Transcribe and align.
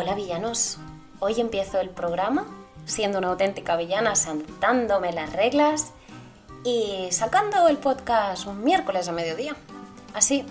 Hola 0.00 0.14
villanos, 0.14 0.78
hoy 1.18 1.40
empiezo 1.40 1.80
el 1.80 1.90
programa 1.90 2.46
siendo 2.84 3.18
una 3.18 3.30
auténtica 3.30 3.74
villana, 3.74 4.14
saltándome 4.14 5.12
las 5.12 5.32
reglas 5.32 5.90
y 6.62 7.08
sacando 7.10 7.66
el 7.66 7.78
podcast 7.78 8.46
un 8.46 8.62
miércoles 8.62 9.08
a 9.08 9.12
mediodía. 9.12 9.56
Así, 10.14 10.44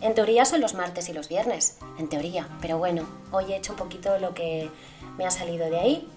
en 0.00 0.14
teoría 0.14 0.44
son 0.44 0.60
los 0.60 0.74
martes 0.74 1.08
y 1.08 1.12
los 1.12 1.28
viernes, 1.28 1.78
en 2.00 2.08
teoría, 2.08 2.48
pero 2.60 2.78
bueno, 2.78 3.06
hoy 3.30 3.52
he 3.52 3.56
hecho 3.58 3.74
un 3.74 3.78
poquito 3.78 4.18
lo 4.18 4.34
que 4.34 4.68
me 5.16 5.24
ha 5.24 5.30
salido 5.30 5.70
de 5.70 5.78
ahí. 5.78 6.08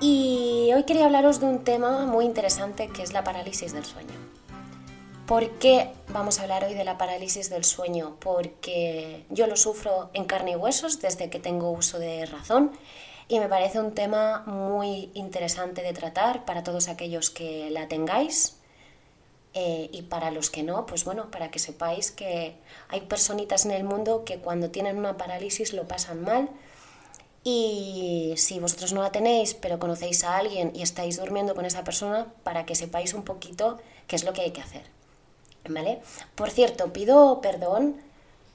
Y 0.00 0.70
hoy 0.76 0.84
quería 0.84 1.06
hablaros 1.06 1.40
de 1.40 1.46
un 1.46 1.64
tema 1.64 2.06
muy 2.06 2.26
interesante 2.26 2.86
que 2.90 3.02
es 3.02 3.12
la 3.12 3.24
parálisis 3.24 3.72
del 3.72 3.84
sueño. 3.84 4.14
¿Por 5.28 5.50
qué 5.58 5.90
vamos 6.08 6.38
a 6.38 6.44
hablar 6.44 6.64
hoy 6.64 6.72
de 6.72 6.84
la 6.84 6.96
parálisis 6.96 7.50
del 7.50 7.62
sueño? 7.62 8.16
Porque 8.18 9.26
yo 9.28 9.46
lo 9.46 9.56
sufro 9.56 10.08
en 10.14 10.24
carne 10.24 10.52
y 10.52 10.56
huesos 10.56 11.02
desde 11.02 11.28
que 11.28 11.38
tengo 11.38 11.70
uso 11.70 11.98
de 11.98 12.24
razón 12.24 12.72
y 13.28 13.38
me 13.38 13.46
parece 13.46 13.78
un 13.78 13.92
tema 13.92 14.42
muy 14.46 15.10
interesante 15.12 15.82
de 15.82 15.92
tratar 15.92 16.46
para 16.46 16.62
todos 16.62 16.88
aquellos 16.88 17.28
que 17.28 17.68
la 17.68 17.88
tengáis 17.88 18.56
eh, 19.52 19.90
y 19.92 20.00
para 20.00 20.30
los 20.30 20.48
que 20.48 20.62
no, 20.62 20.86
pues 20.86 21.04
bueno, 21.04 21.30
para 21.30 21.50
que 21.50 21.58
sepáis 21.58 22.10
que 22.10 22.56
hay 22.88 23.02
personitas 23.02 23.66
en 23.66 23.72
el 23.72 23.84
mundo 23.84 24.24
que 24.24 24.38
cuando 24.38 24.70
tienen 24.70 24.96
una 24.96 25.18
parálisis 25.18 25.74
lo 25.74 25.86
pasan 25.86 26.22
mal 26.22 26.48
y 27.44 28.32
si 28.38 28.60
vosotros 28.60 28.94
no 28.94 29.02
la 29.02 29.12
tenéis 29.12 29.52
pero 29.52 29.78
conocéis 29.78 30.24
a 30.24 30.38
alguien 30.38 30.72
y 30.74 30.80
estáis 30.80 31.18
durmiendo 31.18 31.54
con 31.54 31.66
esa 31.66 31.84
persona, 31.84 32.32
para 32.44 32.64
que 32.64 32.74
sepáis 32.74 33.12
un 33.12 33.24
poquito 33.24 33.78
qué 34.06 34.16
es 34.16 34.24
lo 34.24 34.32
que 34.32 34.40
hay 34.40 34.52
que 34.52 34.62
hacer. 34.62 34.97
Por 36.34 36.50
cierto, 36.50 36.92
pido 36.92 37.40
perdón 37.40 37.96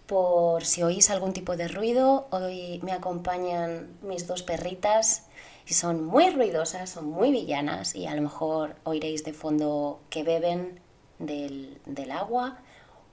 por 0.08 0.66
si 0.66 0.84
oís 0.84 1.10
algún 1.10 1.34
tipo 1.34 1.56
de 1.56 1.68
ruido. 1.68 2.28
Hoy 2.32 2.80
me 2.84 2.92
acompañan 2.92 3.98
mis 4.02 4.28
dos 4.28 4.44
perritas 4.44 5.24
y 5.68 5.74
son 5.74 6.04
muy 6.04 6.30
ruidosas, 6.30 6.90
son 6.90 7.06
muy 7.10 7.32
villanas 7.32 7.96
y 7.96 8.08
a 8.08 8.16
lo 8.16 8.22
mejor 8.22 8.76
oiréis 8.84 9.24
de 9.24 9.34
fondo 9.34 10.02
que 10.10 10.24
beben 10.24 10.80
del, 11.20 11.80
del 11.86 12.12
agua 12.12 12.60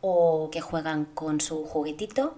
o 0.01 0.51
que 0.51 0.61
juegan 0.61 1.05
con 1.05 1.41
su 1.41 1.65
juguetito. 1.65 2.35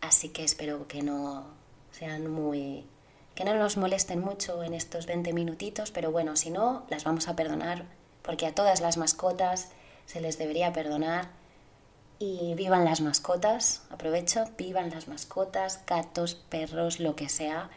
Así 0.00 0.28
que 0.28 0.44
espero 0.44 0.86
que 0.88 1.02
no 1.02 1.44
sean 1.90 2.30
muy 2.30 2.86
que 3.34 3.44
no 3.44 3.54
nos 3.54 3.78
molesten 3.78 4.20
mucho 4.20 4.62
en 4.62 4.74
estos 4.74 5.06
20 5.06 5.32
minutitos, 5.32 5.90
pero 5.90 6.12
bueno, 6.12 6.36
si 6.36 6.50
no, 6.50 6.84
las 6.90 7.04
vamos 7.04 7.28
a 7.28 7.36
perdonar 7.36 7.86
porque 8.22 8.46
a 8.46 8.54
todas 8.54 8.80
las 8.80 8.96
mascotas 8.96 9.70
se 10.06 10.20
les 10.20 10.38
debería 10.38 10.72
perdonar. 10.72 11.30
Y 12.18 12.54
vivan 12.54 12.84
las 12.84 13.00
mascotas, 13.00 13.82
aprovecho, 13.90 14.44
vivan 14.56 14.90
las 14.90 15.08
mascotas, 15.08 15.80
gatos, 15.86 16.34
perros, 16.36 17.00
lo 17.00 17.16
que 17.16 17.28
sea. 17.28 17.68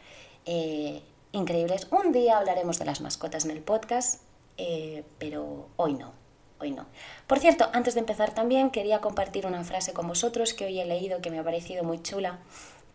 Eh, 0.45 1.01
increíbles. 1.31 1.87
Un 1.91 2.11
día 2.11 2.37
hablaremos 2.37 2.79
de 2.79 2.85
las 2.85 3.01
mascotas 3.01 3.45
en 3.45 3.51
el 3.51 3.61
podcast, 3.61 4.21
eh, 4.57 5.03
pero 5.17 5.69
hoy 5.75 5.93
no, 5.93 6.13
hoy 6.59 6.71
no. 6.71 6.85
Por 7.27 7.39
cierto, 7.39 7.69
antes 7.73 7.93
de 7.93 7.99
empezar 8.01 8.33
también 8.33 8.69
quería 8.69 9.01
compartir 9.01 9.45
una 9.45 9.63
frase 9.63 9.93
con 9.93 10.07
vosotros 10.07 10.53
que 10.53 10.65
hoy 10.65 10.79
he 10.79 10.85
leído 10.85 11.21
que 11.21 11.31
me 11.31 11.39
ha 11.39 11.43
parecido 11.43 11.83
muy 11.83 12.01
chula, 12.01 12.39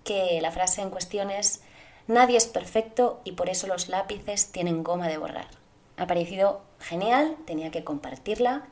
que 0.04 0.40
la 0.40 0.50
frase 0.50 0.82
en 0.82 0.90
cuestión 0.90 1.30
es, 1.30 1.62
nadie 2.06 2.36
es 2.36 2.46
perfecto 2.46 3.20
y 3.24 3.32
por 3.32 3.48
eso 3.48 3.66
los 3.66 3.88
lápices 3.88 4.52
tienen 4.52 4.82
goma 4.82 5.08
de 5.08 5.18
borrar. 5.18 5.48
Ha 5.96 6.06
parecido 6.06 6.62
genial, 6.78 7.36
tenía 7.44 7.70
que 7.70 7.84
compartirla 7.84 8.68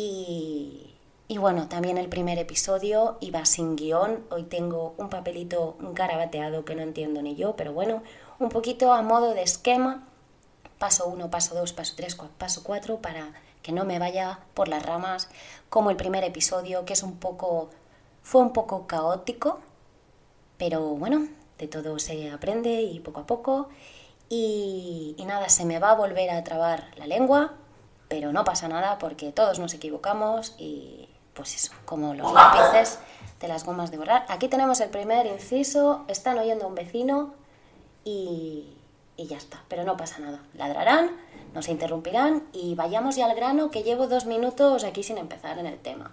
y, 0.00 1.38
bueno, 1.38 1.68
también 1.68 1.98
el 1.98 2.08
primer 2.08 2.38
episodio 2.38 3.18
iba 3.20 3.44
sin 3.44 3.74
guion. 3.74 4.24
Hoy 4.30 4.44
tengo 4.44 4.94
un 4.96 5.08
papelito 5.08 5.76
garabateado 5.80 6.64
que 6.64 6.76
no 6.76 6.82
entiendo 6.82 7.20
ni 7.20 7.34
yo, 7.34 7.56
pero 7.56 7.72
bueno, 7.72 8.04
un 8.38 8.48
poquito 8.48 8.92
a 8.92 9.02
modo 9.02 9.34
de 9.34 9.42
esquema. 9.42 10.06
Paso 10.78 11.08
1, 11.08 11.30
paso 11.30 11.56
2, 11.56 11.72
paso 11.72 11.94
3, 11.96 12.16
paso 12.38 12.62
4 12.62 12.98
para 12.98 13.32
que 13.60 13.72
no 13.72 13.84
me 13.84 13.98
vaya 13.98 14.38
por 14.54 14.68
las 14.68 14.86
ramas 14.86 15.28
como 15.68 15.90
el 15.90 15.96
primer 15.96 16.22
episodio, 16.22 16.84
que 16.84 16.92
es 16.92 17.02
un 17.02 17.16
poco 17.16 17.70
fue 18.22 18.42
un 18.42 18.52
poco 18.52 18.86
caótico, 18.86 19.58
pero 20.58 20.80
bueno, 20.80 21.26
de 21.58 21.66
todo 21.66 21.98
se 21.98 22.30
aprende 22.30 22.82
y 22.82 23.00
poco 23.00 23.20
a 23.20 23.26
poco. 23.26 23.68
y 24.28 25.16
nada, 25.26 25.48
se 25.48 25.64
me 25.64 25.80
va 25.80 25.90
a 25.92 25.94
volver 25.94 26.30
a 26.30 26.44
trabar 26.44 26.90
la 26.96 27.06
lengua, 27.06 27.54
pero 28.08 28.32
no 28.32 28.44
pasa 28.44 28.68
nada 28.68 28.98
porque 28.98 29.32
todos 29.32 29.58
nos 29.58 29.74
equivocamos 29.74 30.54
y 30.58 31.08
pues 31.34 31.70
como 31.84 32.14
los 32.14 32.32
lápices 32.32 32.98
de 33.40 33.48
las 33.48 33.64
gomas 33.64 33.90
de 33.90 33.98
borrar. 33.98 34.26
Aquí 34.28 34.48
tenemos 34.48 34.80
el 34.80 34.90
primer 34.90 35.26
inciso, 35.26 36.04
están 36.08 36.38
oyendo 36.38 36.64
a 36.64 36.68
un 36.68 36.74
vecino 36.74 37.34
y, 38.04 38.76
y 39.16 39.26
ya 39.26 39.36
está, 39.36 39.62
pero 39.68 39.84
no 39.84 39.96
pasa 39.96 40.18
nada. 40.18 40.42
Ladrarán, 40.54 41.10
nos 41.54 41.68
interrumpirán 41.68 42.44
y 42.52 42.74
vayamos 42.74 43.16
ya 43.16 43.26
al 43.26 43.36
grano 43.36 43.70
que 43.70 43.84
llevo 43.84 44.08
dos 44.08 44.26
minutos 44.26 44.82
aquí 44.82 45.02
sin 45.02 45.18
empezar 45.18 45.58
en 45.58 45.66
el 45.66 45.78
tema. 45.78 46.10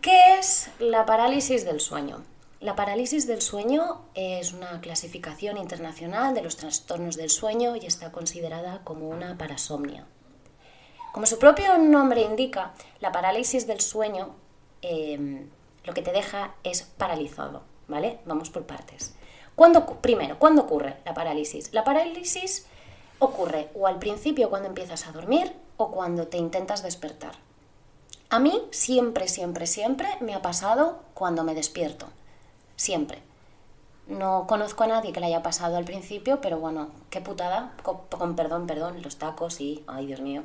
¿Qué 0.00 0.38
es 0.38 0.70
la 0.78 1.06
parálisis 1.06 1.64
del 1.64 1.80
sueño? 1.80 2.24
La 2.60 2.74
parálisis 2.74 3.28
del 3.28 3.40
sueño 3.40 4.00
es 4.14 4.52
una 4.52 4.80
clasificación 4.80 5.58
internacional 5.58 6.34
de 6.34 6.42
los 6.42 6.56
trastornos 6.56 7.16
del 7.16 7.30
sueño 7.30 7.76
y 7.76 7.86
está 7.86 8.10
considerada 8.10 8.80
como 8.82 9.08
una 9.08 9.38
parasomnia. 9.38 10.06
Como 11.18 11.26
su 11.26 11.40
propio 11.40 11.76
nombre 11.78 12.22
indica, 12.22 12.74
la 13.00 13.10
parálisis 13.10 13.66
del 13.66 13.80
sueño 13.80 14.36
em, 14.82 15.48
lo 15.82 15.92
que 15.92 16.00
te 16.00 16.12
deja 16.12 16.54
es 16.62 16.82
paralizado, 16.82 17.62
¿vale? 17.88 18.20
Vamos 18.24 18.50
por 18.50 18.66
partes. 18.66 19.16
¿Cuándo, 19.56 19.84
primero, 19.84 20.38
¿cuándo 20.38 20.62
ocurre 20.62 20.98
la 21.04 21.14
parálisis? 21.14 21.72
La 21.72 21.82
parálisis 21.82 22.66
ocurre 23.18 23.68
o 23.74 23.88
al 23.88 23.98
principio 23.98 24.48
cuando 24.48 24.68
empiezas 24.68 25.08
a 25.08 25.10
dormir 25.10 25.52
o 25.76 25.90
cuando 25.90 26.28
te 26.28 26.36
intentas 26.36 26.84
despertar. 26.84 27.32
A 28.30 28.38
mí 28.38 28.62
siempre, 28.70 29.26
siempre, 29.26 29.66
siempre 29.66 30.08
me 30.20 30.36
ha 30.36 30.40
pasado 30.40 31.00
cuando 31.14 31.42
me 31.42 31.56
despierto. 31.56 32.06
Siempre. 32.76 33.24
No 34.06 34.46
conozco 34.46 34.84
a 34.84 34.86
nadie 34.86 35.12
que 35.12 35.18
le 35.18 35.26
haya 35.26 35.42
pasado 35.42 35.78
al 35.78 35.84
principio, 35.84 36.40
pero 36.40 36.60
bueno, 36.60 36.90
qué 37.10 37.20
putada. 37.20 37.72
Con, 37.82 38.06
con 38.08 38.36
perdón, 38.36 38.68
perdón, 38.68 39.02
los 39.02 39.16
tacos 39.16 39.60
y... 39.60 39.82
Ay, 39.88 40.06
Dios 40.06 40.20
mío. 40.20 40.44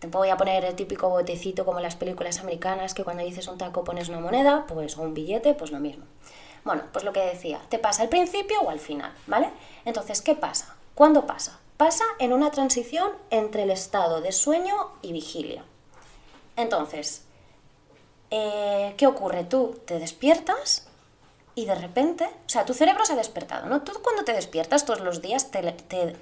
Te 0.00 0.06
voy 0.06 0.30
a 0.30 0.36
poner 0.36 0.64
el 0.64 0.74
típico 0.74 1.10
botecito 1.10 1.64
como 1.64 1.78
las 1.80 1.94
películas 1.94 2.40
americanas, 2.40 2.94
que 2.94 3.04
cuando 3.04 3.22
dices 3.22 3.46
un 3.48 3.58
taco 3.58 3.84
pones 3.84 4.08
una 4.08 4.18
moneda, 4.18 4.64
pues 4.66 4.96
o 4.96 5.02
un 5.02 5.14
billete, 5.14 5.52
pues 5.54 5.70
lo 5.70 5.78
mismo. 5.78 6.06
Bueno, 6.64 6.82
pues 6.92 7.04
lo 7.04 7.12
que 7.12 7.20
decía, 7.20 7.60
te 7.68 7.78
pasa 7.78 8.02
al 8.02 8.08
principio 8.08 8.60
o 8.62 8.70
al 8.70 8.80
final, 8.80 9.12
¿vale? 9.26 9.50
Entonces, 9.84 10.22
¿qué 10.22 10.34
pasa? 10.34 10.74
¿Cuándo 10.94 11.26
pasa? 11.26 11.60
Pasa 11.76 12.04
en 12.18 12.32
una 12.32 12.50
transición 12.50 13.10
entre 13.30 13.62
el 13.62 13.70
estado 13.70 14.20
de 14.20 14.32
sueño 14.32 14.74
y 15.02 15.12
vigilia. 15.12 15.64
Entonces, 16.56 17.24
eh, 18.30 18.94
¿qué 18.96 19.06
ocurre? 19.06 19.44
Tú 19.44 19.80
te 19.86 19.98
despiertas 19.98 20.86
y 21.54 21.66
de 21.66 21.74
repente, 21.74 22.24
o 22.24 22.48
sea, 22.48 22.64
tu 22.64 22.74
cerebro 22.74 23.04
se 23.04 23.14
ha 23.14 23.16
despertado, 23.16 23.66
¿no? 23.66 23.82
Tú 23.82 23.92
cuando 24.02 24.24
te 24.24 24.32
despiertas 24.32 24.84
todos 24.84 25.00
los 25.00 25.20
días, 25.20 25.50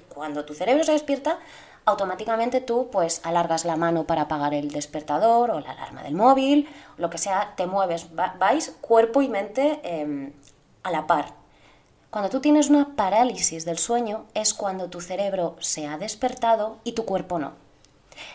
cuando 0.09 0.43
tu 0.43 0.53
cerebro 0.53 0.83
se 0.83 0.93
despierta, 0.93 1.39
automáticamente 1.89 2.61
tú 2.61 2.89
pues 2.91 3.21
alargas 3.23 3.65
la 3.65 3.75
mano 3.75 4.05
para 4.05 4.23
apagar 4.23 4.53
el 4.53 4.71
despertador 4.71 5.51
o 5.51 5.59
la 5.59 5.71
alarma 5.71 6.03
del 6.03 6.15
móvil, 6.15 6.69
lo 6.97 7.09
que 7.09 7.17
sea, 7.17 7.53
te 7.55 7.67
mueves, 7.67 8.07
vais 8.13 8.75
cuerpo 8.81 9.21
y 9.21 9.29
mente 9.29 9.79
em, 9.83 10.31
a 10.83 10.91
la 10.91 11.07
par. 11.07 11.33
Cuando 12.09 12.29
tú 12.29 12.39
tienes 12.39 12.69
una 12.69 12.95
parálisis 12.95 13.65
del 13.65 13.77
sueño 13.77 14.25
es 14.33 14.53
cuando 14.53 14.89
tu 14.89 15.01
cerebro 15.01 15.55
se 15.59 15.87
ha 15.87 15.97
despertado 15.97 16.77
y 16.83 16.93
tu 16.93 17.05
cuerpo 17.05 17.37
no. 17.37 17.53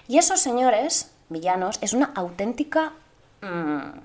Y 0.06 0.18
esos 0.18 0.40
señores, 0.40 1.10
villanos, 1.28 1.78
es 1.80 1.92
una 1.92 2.12
auténtica... 2.14 2.92
Mm, 3.42 3.98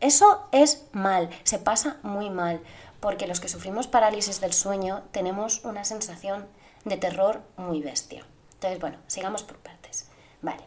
eso 0.00 0.46
es 0.50 0.86
mal, 0.92 1.28
se 1.44 1.58
pasa 1.58 1.98
muy 2.02 2.30
mal, 2.30 2.62
porque 3.00 3.26
los 3.26 3.38
que 3.38 3.50
sufrimos 3.50 3.86
parálisis 3.86 4.40
del 4.40 4.54
sueño 4.54 5.02
tenemos 5.12 5.62
una 5.66 5.84
sensación 5.84 6.46
de 6.86 6.96
terror 6.96 7.42
muy 7.58 7.82
bestia. 7.82 8.24
Entonces, 8.60 8.78
bueno, 8.78 8.98
sigamos 9.06 9.42
por 9.42 9.56
partes. 9.56 10.10
Vale, 10.42 10.62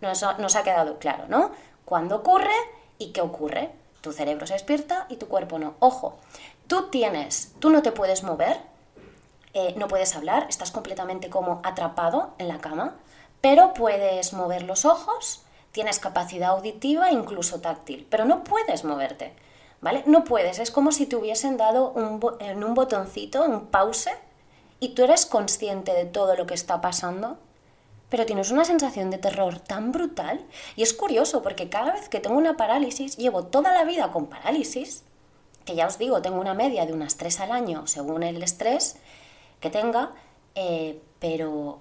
nos, 0.00 0.22
nos 0.38 0.54
ha 0.54 0.62
quedado 0.62 1.00
claro, 1.00 1.24
¿no? 1.26 1.50
¿Cuándo 1.84 2.14
ocurre 2.14 2.54
y 2.98 3.10
qué 3.10 3.20
ocurre? 3.20 3.72
Tu 4.00 4.12
cerebro 4.12 4.46
se 4.46 4.52
despierta 4.52 5.06
y 5.08 5.16
tu 5.16 5.26
cuerpo 5.26 5.58
no. 5.58 5.74
Ojo, 5.80 6.18
tú 6.68 6.88
tienes, 6.88 7.52
tú 7.58 7.70
no 7.70 7.82
te 7.82 7.90
puedes 7.90 8.22
mover, 8.22 8.60
eh, 9.54 9.74
no 9.76 9.88
puedes 9.88 10.14
hablar, 10.14 10.46
estás 10.48 10.70
completamente 10.70 11.28
como 11.28 11.60
atrapado 11.64 12.34
en 12.38 12.46
la 12.46 12.58
cama, 12.58 12.94
pero 13.40 13.74
puedes 13.74 14.32
mover 14.32 14.62
los 14.62 14.84
ojos, 14.84 15.42
tienes 15.72 15.98
capacidad 15.98 16.50
auditiva, 16.50 17.10
incluso 17.10 17.60
táctil, 17.60 18.06
pero 18.08 18.24
no 18.24 18.44
puedes 18.44 18.84
moverte, 18.84 19.34
¿vale? 19.80 20.04
No 20.06 20.22
puedes, 20.22 20.60
es 20.60 20.70
como 20.70 20.92
si 20.92 21.06
te 21.06 21.16
hubiesen 21.16 21.56
dado 21.56 21.90
un, 21.90 22.20
en 22.38 22.62
un 22.62 22.74
botoncito, 22.74 23.42
un 23.42 23.66
pause, 23.66 24.10
y 24.80 24.90
tú 24.90 25.04
eres 25.04 25.26
consciente 25.26 25.92
de 25.92 26.04
todo 26.04 26.36
lo 26.36 26.46
que 26.46 26.54
está 26.54 26.80
pasando, 26.80 27.38
pero 28.08 28.26
tienes 28.26 28.50
una 28.50 28.64
sensación 28.64 29.10
de 29.10 29.18
terror 29.18 29.58
tan 29.58 29.92
brutal. 29.92 30.44
Y 30.76 30.82
es 30.82 30.92
curioso 30.92 31.42
porque 31.42 31.68
cada 31.68 31.92
vez 31.92 32.08
que 32.08 32.20
tengo 32.20 32.36
una 32.36 32.56
parálisis, 32.56 33.16
llevo 33.16 33.44
toda 33.44 33.72
la 33.72 33.84
vida 33.84 34.12
con 34.12 34.26
parálisis, 34.26 35.04
que 35.64 35.74
ya 35.74 35.86
os 35.86 35.98
digo, 35.98 36.22
tengo 36.22 36.40
una 36.40 36.54
media 36.54 36.86
de 36.86 36.92
unas 36.92 37.16
tres 37.16 37.40
al 37.40 37.50
año 37.50 37.86
según 37.86 38.22
el 38.22 38.42
estrés 38.42 38.96
que 39.60 39.70
tenga, 39.70 40.12
eh, 40.54 41.00
pero 41.18 41.80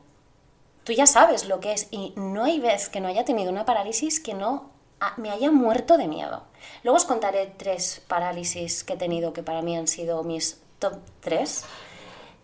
tú 0.83 0.93
ya 0.93 1.05
sabes 1.05 1.45
lo 1.45 1.59
que 1.59 1.73
es 1.73 1.87
y 1.91 2.13
no 2.15 2.45
hay 2.45 2.59
vez 2.59 2.89
que 2.89 2.99
no 2.99 3.07
haya 3.07 3.25
tenido 3.25 3.51
una 3.51 3.65
parálisis 3.65 4.19
que 4.19 4.33
no 4.33 4.69
me 5.17 5.29
haya 5.29 5.51
muerto 5.51 5.97
de 5.97 6.07
miedo. 6.07 6.43
Luego 6.83 6.97
os 6.97 7.05
contaré 7.05 7.53
tres 7.57 8.01
parálisis 8.07 8.83
que 8.83 8.93
he 8.93 8.97
tenido 8.97 9.33
que 9.33 9.43
para 9.43 9.61
mí 9.61 9.77
han 9.77 9.87
sido 9.87 10.23
mis 10.23 10.59
top 10.79 10.95
tres 11.19 11.63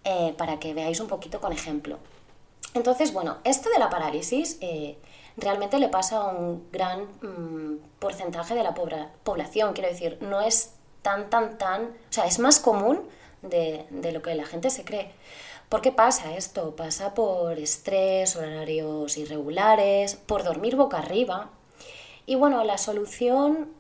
eh, 0.04 0.34
para 0.38 0.60
que 0.60 0.74
veáis 0.74 1.00
un 1.00 1.08
poquito 1.08 1.40
con 1.40 1.52
ejemplo. 1.52 2.00
Entonces, 2.74 3.14
bueno, 3.14 3.38
esto 3.44 3.70
de 3.70 3.80
la 3.80 3.90
parálisis 3.90 4.58
eh, 4.62 4.98
realmente 5.38 5.78
le 5.78 5.90
pasa 5.90 6.18
a 6.18 6.28
un 6.30 6.72
gran 6.72 7.04
mm, 7.22 8.00
porcentaje 8.00 8.56
de 8.56 8.64
la 8.64 8.74
población, 8.74 9.74
quiero 9.74 9.90
decir, 9.90 10.18
no 10.22 10.42
es 10.42 10.74
tan, 11.02 11.30
tan, 11.30 11.58
tan, 11.58 11.84
o 11.84 12.12
sea, 12.14 12.26
es 12.26 12.40
más 12.40 12.60
común 12.60 13.02
de, 13.42 13.86
de 13.90 14.12
lo 14.12 14.22
que 14.22 14.34
la 14.36 14.46
gente 14.46 14.70
se 14.70 14.84
cree. 14.86 15.12
¿Por 15.70 15.82
qué 15.82 15.92
pasa 15.92 16.36
esto? 16.36 16.76
Pasa 16.76 17.14
por 17.14 17.60
estrés, 17.60 18.36
horarios 18.36 19.18
irregulares, 19.18 20.16
por 20.16 20.44
dormir 20.44 20.76
boca 20.76 20.98
arriba. 20.98 21.50
Y 22.26 22.36
bueno, 22.36 22.64
la 22.64 22.78
solución, 22.78 23.72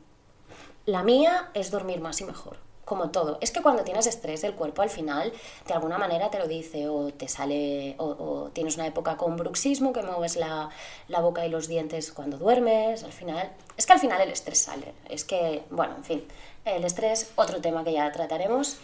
la 0.86 1.04
mía, 1.04 1.50
es 1.54 1.72
dormir 1.72 2.00
más 2.00 2.22
y 2.22 2.26
mejor 2.26 2.71
como 2.92 3.10
todo. 3.10 3.38
Es 3.40 3.52
que 3.52 3.62
cuando 3.62 3.86
tienes 3.86 4.06
estrés, 4.06 4.44
el 4.44 4.54
cuerpo 4.54 4.82
al 4.82 4.90
final 4.90 5.32
de 5.66 5.74
alguna 5.74 5.98
manera 5.98 6.30
te 6.30 6.38
lo 6.38 6.46
dice 6.46 6.90
o 6.90 7.14
te 7.14 7.30
sale, 7.30 7.96
o, 7.98 8.50
tienes 8.52 8.76
una 8.76 8.86
época 8.86 9.16
con 9.16 9.38
bruxismo 9.38 9.94
que 9.94 10.04
mueves 10.04 10.36
la, 10.36 10.70
la, 11.08 11.22
boca 11.22 11.46
y 11.46 11.50
los 11.50 11.70
dientes 11.70 12.12
cuando 12.12 12.38
duermes, 12.38 13.06
al 13.06 13.14
final, 13.14 13.50
es 13.78 13.86
que 13.86 13.94
al 13.94 14.00
final 14.00 14.20
el 14.20 14.30
estrés 14.30 14.60
sale. 14.60 14.92
Es 15.08 15.24
que, 15.24 15.64
bueno, 15.70 15.96
en 15.96 16.04
fin, 16.04 16.24
el 16.66 16.84
estrés, 16.84 17.32
otro 17.38 17.62
tema 17.62 17.86
que 17.86 17.94
ya 17.94 18.12
trataremos. 18.12 18.80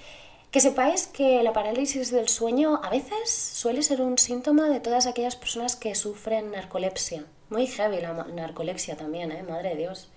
Que 0.51 0.61
sepáis 0.61 1.07
que 1.07 1.43
la 1.43 1.51
parálisis 1.51 2.09
del 2.09 2.29
sueño 2.29 2.79
a 2.85 2.89
veces 2.89 3.29
suele 3.29 3.83
ser 3.83 4.01
un 4.01 4.17
síntoma 4.17 4.69
de 4.69 4.79
todas 4.79 5.05
aquellas 5.05 5.35
personas 5.35 5.75
que 5.75 5.95
sufren 5.95 6.51
narcolepsia. 6.51 7.25
Muy 7.49 7.67
heavy 7.67 7.99
la 7.99 8.13
narcolepsia 8.13 8.95
también, 8.95 9.33
¿eh? 9.33 9.43
Madre 9.43 9.71
de 9.71 9.75
Dios. 9.75 10.07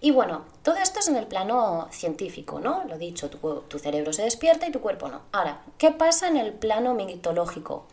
Y 0.00 0.10
bueno, 0.10 0.44
todo 0.62 0.76
esto 0.76 1.00
es 1.00 1.08
en 1.08 1.16
el 1.16 1.26
plano 1.26 1.88
científico, 1.90 2.60
¿no? 2.60 2.84
Lo 2.84 2.98
dicho, 2.98 3.30
tu, 3.30 3.78
cerebro 3.78 4.12
se 4.12 4.22
despierta 4.22 4.66
y 4.66 4.72
tu 4.72 4.80
cuerpo 4.80 5.08
no. 5.08 5.22
Ahora, 5.32 5.62
¿qué 5.78 5.90
pasa 5.90 6.28
en 6.28 6.36
el 6.36 6.52
plano 6.52 6.94
mitológico? 6.94 7.86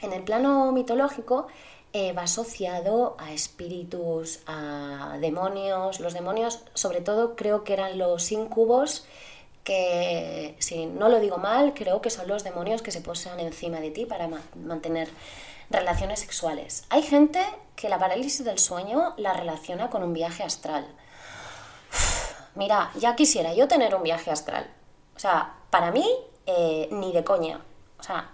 En 0.00 0.12
el 0.12 0.22
plano 0.22 0.72
mitológico 0.72 1.46
eh, 1.92 2.12
va 2.12 2.22
asociado 2.22 3.16
a 3.18 3.32
espíritus, 3.32 4.40
a 4.46 5.18
demonios. 5.20 6.00
Los 6.00 6.14
demonios, 6.14 6.60
sobre 6.74 7.00
todo, 7.00 7.36
creo 7.36 7.64
que 7.64 7.74
eran 7.74 7.98
los 7.98 8.32
incubos, 8.32 9.06
que, 9.62 10.54
si 10.58 10.86
no 10.86 11.08
lo 11.08 11.20
digo 11.20 11.38
mal, 11.38 11.74
creo 11.74 12.00
que 12.00 12.08
son 12.08 12.28
los 12.28 12.44
demonios 12.44 12.82
que 12.82 12.92
se 12.92 13.00
posan 13.00 13.40
encima 13.40 13.80
de 13.80 13.90
ti 13.90 14.06
para 14.06 14.28
mantener 14.54 15.08
relaciones 15.70 16.20
sexuales. 16.20 16.84
Hay 16.88 17.02
gente 17.02 17.40
que 17.74 17.88
la 17.88 17.98
parálisis 17.98 18.44
del 18.44 18.58
sueño 18.58 19.14
la 19.16 19.32
relaciona 19.32 19.90
con 19.90 20.02
un 20.02 20.12
viaje 20.12 20.44
astral. 20.44 20.86
Mira, 22.54 22.90
ya 22.96 23.14
quisiera 23.14 23.54
yo 23.54 23.68
tener 23.68 23.94
un 23.94 24.02
viaje 24.02 24.30
astral. 24.30 24.72
O 25.14 25.18
sea, 25.18 25.54
para 25.70 25.90
mí, 25.90 26.06
eh, 26.46 26.88
ni 26.90 27.12
de 27.12 27.22
coña. 27.22 27.60
O 27.98 28.02
sea, 28.02 28.30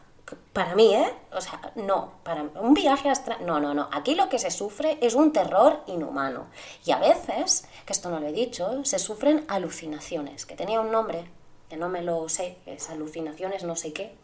para 0.52 0.74
mí, 0.74 0.94
¿eh? 0.94 1.12
O 1.32 1.40
sea, 1.40 1.72
no, 1.74 2.12
para 2.22 2.42
un 2.42 2.74
viaje 2.74 3.08
astral, 3.10 3.44
no, 3.44 3.60
no, 3.60 3.74
no. 3.74 3.88
Aquí 3.92 4.14
lo 4.14 4.28
que 4.28 4.38
se 4.38 4.50
sufre 4.50 4.98
es 5.00 5.14
un 5.14 5.32
terror 5.32 5.80
inhumano. 5.86 6.46
Y 6.84 6.92
a 6.92 6.98
veces, 6.98 7.68
que 7.84 7.92
esto 7.92 8.10
no 8.10 8.20
lo 8.20 8.28
he 8.28 8.32
dicho, 8.32 8.84
se 8.84 8.98
sufren 8.98 9.44
alucinaciones, 9.48 10.46
que 10.46 10.54
tenía 10.54 10.80
un 10.80 10.90
nombre, 10.90 11.30
que 11.68 11.76
no 11.76 11.88
me 11.88 12.02
lo 12.02 12.28
sé, 12.28 12.58
es 12.66 12.90
alucinaciones 12.90 13.64
no 13.64 13.76
sé 13.76 13.92
qué, 13.92 14.16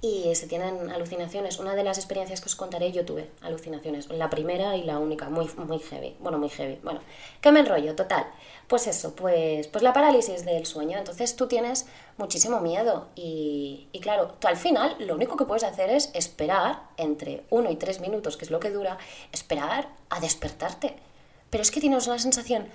y 0.00 0.34
se 0.34 0.46
tienen 0.46 0.90
alucinaciones. 0.90 1.58
Una 1.58 1.74
de 1.74 1.82
las 1.82 1.98
experiencias 1.98 2.40
que 2.40 2.46
os 2.46 2.56
contaré, 2.56 2.92
yo 2.92 3.04
tuve 3.04 3.30
alucinaciones, 3.40 4.08
la 4.10 4.30
primera 4.30 4.76
y 4.76 4.84
la 4.84 4.98
única, 4.98 5.28
muy, 5.28 5.50
muy 5.56 5.78
heavy, 5.80 6.16
bueno, 6.20 6.38
muy 6.38 6.48
heavy, 6.48 6.78
bueno, 6.82 7.00
¿qué 7.40 7.50
me 7.50 7.60
enrollo? 7.60 7.96
Total, 7.96 8.26
pues 8.68 8.86
eso, 8.86 9.14
pues, 9.14 9.66
pues 9.68 9.82
la 9.82 9.92
parálisis 9.92 10.44
del 10.44 10.66
sueño, 10.66 10.98
entonces 10.98 11.34
tú 11.34 11.48
tienes 11.48 11.86
muchísimo 12.16 12.60
miedo 12.60 13.08
y, 13.16 13.88
y 13.92 14.00
claro, 14.00 14.34
tú 14.38 14.46
al 14.46 14.56
final 14.56 14.94
lo 15.00 15.14
único 15.14 15.36
que 15.36 15.44
puedes 15.44 15.64
hacer 15.64 15.90
es 15.90 16.10
esperar 16.14 16.82
entre 16.96 17.42
uno 17.50 17.70
y 17.70 17.76
tres 17.76 18.00
minutos, 18.00 18.36
que 18.36 18.44
es 18.44 18.50
lo 18.50 18.60
que 18.60 18.70
dura, 18.70 18.98
esperar 19.32 19.88
a 20.10 20.20
despertarte. 20.20 20.96
Pero 21.50 21.62
es 21.62 21.70
que 21.70 21.80
tienes 21.80 22.06
una 22.06 22.18
sensación 22.18 22.68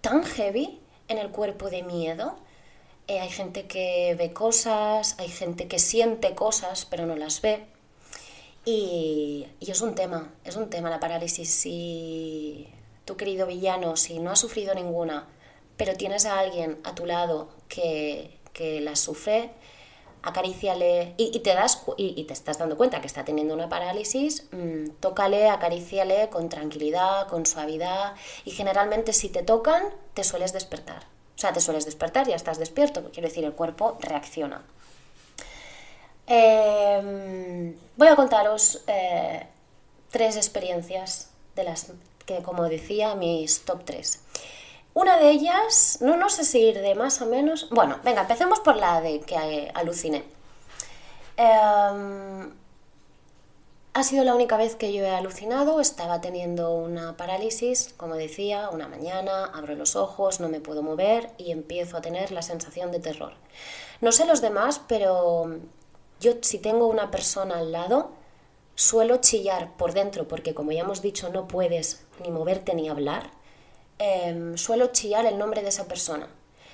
tan 0.00 0.24
heavy 0.24 0.80
en 1.08 1.18
el 1.18 1.30
cuerpo 1.30 1.70
de 1.70 1.82
miedo 1.82 2.36
eh, 3.08 3.20
hay 3.20 3.28
gente 3.28 3.66
que 3.66 4.14
ve 4.18 4.32
cosas, 4.32 5.16
hay 5.18 5.28
gente 5.28 5.68
que 5.68 5.78
siente 5.78 6.34
cosas 6.34 6.86
pero 6.86 7.06
no 7.06 7.16
las 7.16 7.40
ve. 7.42 7.66
Y, 8.64 9.46
es 9.60 9.80
un 9.82 9.94
tema, 9.94 10.32
es 10.44 10.56
un 10.56 10.70
tema 10.70 10.90
la 10.90 11.00
parálisis. 11.00 11.50
Si 11.50 12.68
tu 13.04 13.16
querido 13.16 13.46
villano, 13.46 13.96
si 13.96 14.18
no 14.18 14.30
has 14.30 14.38
sufrido 14.40 14.74
ninguna, 14.74 15.26
pero 15.76 15.94
tienes 15.96 16.24
a 16.26 16.38
alguien 16.38 16.78
a 16.84 16.94
tu 16.94 17.04
lado 17.06 17.50
que, 17.68 18.38
que 18.52 18.80
la 18.80 18.96
sufre, 18.96 19.50
acaríciale 20.24 21.14
y, 21.18 21.38
te 21.40 21.54
das 21.54 21.82
y, 21.98 22.24
te 22.24 22.32
estás 22.32 22.58
dando 22.58 22.76
cuenta 22.78 23.00
que 23.00 23.06
está 23.06 23.24
teniendo 23.24 23.52
una 23.54 23.68
parálisis, 23.68 24.46
mm, 24.52 24.92
tócale, 25.00 25.48
acaríciale 25.48 26.30
con 26.30 26.48
tranquilidad, 26.48 27.28
con 27.28 27.44
suavidad 27.44 28.14
y 28.44 28.52
generalmente 28.52 29.12
si 29.12 29.28
te 29.28 29.42
tocan 29.42 29.82
te 30.14 30.24
sueles 30.24 30.52
despertar. 30.52 31.13
O 31.36 31.38
sea, 31.38 31.52
te 31.52 31.60
sueles 31.60 31.84
despertar, 31.84 32.28
ya 32.28 32.36
estás 32.36 32.58
despierto, 32.58 33.02
quiero 33.12 33.28
decir, 33.28 33.44
el 33.44 33.52
cuerpo 33.52 33.98
reacciona. 34.00 34.62
Em, 36.26 37.74
voy 37.96 38.08
a 38.08 38.16
contaros 38.16 38.82
eh, 38.86 39.46
tres 40.10 40.36
experiencias 40.36 41.30
de 41.54 41.64
las 41.64 41.92
que, 42.24 42.42
como 42.42 42.68
decía, 42.68 43.14
mis 43.14 43.64
top 43.64 43.84
tres. 43.84 44.20
Una 44.94 45.18
de 45.18 45.30
ellas, 45.30 45.98
no, 46.00 46.16
no 46.16 46.30
sé 46.30 46.44
si 46.44 46.60
ir 46.60 46.80
de 46.80 46.94
más 46.94 47.20
o 47.20 47.26
menos. 47.26 47.68
Bueno, 47.70 47.98
venga, 48.04 48.22
empecemos 48.22 48.60
por 48.60 48.76
la 48.76 49.00
de 49.00 49.20
que 49.20 49.70
aluciné. 49.74 50.24
Em, 51.36 52.52
ha 53.94 54.02
sido 54.02 54.24
la 54.24 54.34
única 54.34 54.56
vez 54.56 54.74
que 54.74 54.92
yo 54.92 55.04
he 55.04 55.10
alucinado, 55.10 55.80
estaba 55.80 56.20
teniendo 56.20 56.74
una 56.74 57.16
parálisis, 57.16 57.94
como 57.96 58.16
decía, 58.16 58.68
una 58.70 58.88
mañana, 58.88 59.44
abro 59.44 59.76
los 59.76 59.94
ojos, 59.94 60.40
no 60.40 60.48
me 60.48 60.60
puedo 60.60 60.82
mover 60.82 61.30
y 61.38 61.52
empiezo 61.52 61.96
a 61.96 62.00
tener 62.00 62.32
la 62.32 62.42
sensación 62.42 62.90
de 62.90 62.98
terror. 62.98 63.34
No 64.00 64.10
sé 64.10 64.26
los 64.26 64.40
demás, 64.40 64.80
pero 64.88 65.60
yo 66.18 66.32
si 66.42 66.58
tengo 66.58 66.88
una 66.88 67.12
persona 67.12 67.58
al 67.58 67.70
lado, 67.70 68.10
suelo 68.74 69.18
chillar 69.18 69.76
por 69.76 69.92
dentro, 69.92 70.26
porque 70.26 70.54
como 70.54 70.72
ya 70.72 70.80
hemos 70.80 71.00
dicho, 71.00 71.28
no 71.28 71.46
puedes 71.46 72.04
ni 72.20 72.32
moverte 72.32 72.74
ni 72.74 72.88
hablar, 72.88 73.30
em, 73.98 74.56
suelo 74.56 74.88
chillar 74.88 75.24
el 75.24 75.38
nombre 75.38 75.62
de 75.62 75.68
esa 75.68 75.86
persona. 75.86 76.26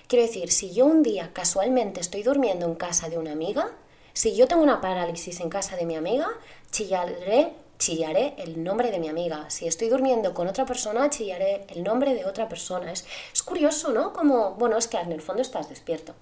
Quiero 0.08 0.24
decir, 0.24 0.50
si 0.50 0.72
yo 0.72 0.86
un 0.86 1.02
día 1.02 1.32
casualmente 1.34 2.00
estoy 2.00 2.22
durmiendo 2.22 2.64
en 2.64 2.76
casa 2.76 3.10
de 3.10 3.18
una 3.18 3.32
amiga, 3.32 3.72
si 4.12 4.34
yo 4.36 4.46
tengo 4.46 4.62
una 4.62 4.80
parálisis 4.80 5.40
en 5.40 5.48
casa 5.48 5.76
de 5.76 5.86
mi 5.86 5.96
amiga, 5.96 6.28
chillaré, 6.70 7.54
chillaré 7.78 8.34
el 8.38 8.62
nombre 8.62 8.90
de 8.90 8.98
mi 8.98 9.08
amiga. 9.08 9.48
Si 9.50 9.66
estoy 9.66 9.88
durmiendo 9.88 10.34
con 10.34 10.48
otra 10.48 10.66
persona, 10.66 11.10
chillaré 11.10 11.66
el 11.68 11.82
nombre 11.82 12.14
de 12.14 12.24
otra 12.24 12.48
persona. 12.48 12.92
Es, 12.92 13.06
es 13.32 13.42
curioso, 13.42 13.90
¿no? 13.92 14.12
Como, 14.12 14.52
bueno, 14.52 14.76
es 14.76 14.88
que 14.88 14.98
en 14.98 15.12
el 15.12 15.20
fondo 15.20 15.42
estás 15.42 15.68
despierto. 15.68 16.14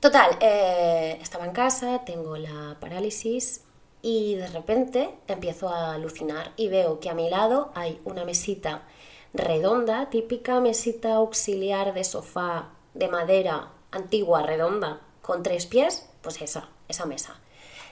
Total, 0.00 0.36
eh, 0.40 1.18
estaba 1.22 1.46
en 1.46 1.52
casa, 1.52 2.02
tengo 2.04 2.36
la 2.36 2.76
parálisis 2.80 3.62
y 4.02 4.34
de 4.34 4.46
repente 4.46 5.10
empiezo 5.26 5.68
a 5.70 5.94
alucinar 5.94 6.52
y 6.56 6.68
veo 6.68 7.00
que 7.00 7.08
a 7.08 7.14
mi 7.14 7.30
lado 7.30 7.72
hay 7.74 8.00
una 8.04 8.24
mesita 8.24 8.82
redonda, 9.32 10.10
típica 10.10 10.60
mesita 10.60 11.14
auxiliar 11.14 11.94
de 11.94 12.04
sofá 12.04 12.70
de 12.94 13.08
madera 13.08 13.72
antigua, 13.90 14.42
redonda, 14.42 15.00
con 15.22 15.42
tres 15.42 15.66
pies, 15.66 16.08
pues 16.26 16.42
esa, 16.42 16.68
esa 16.88 17.06
mesa. 17.06 17.36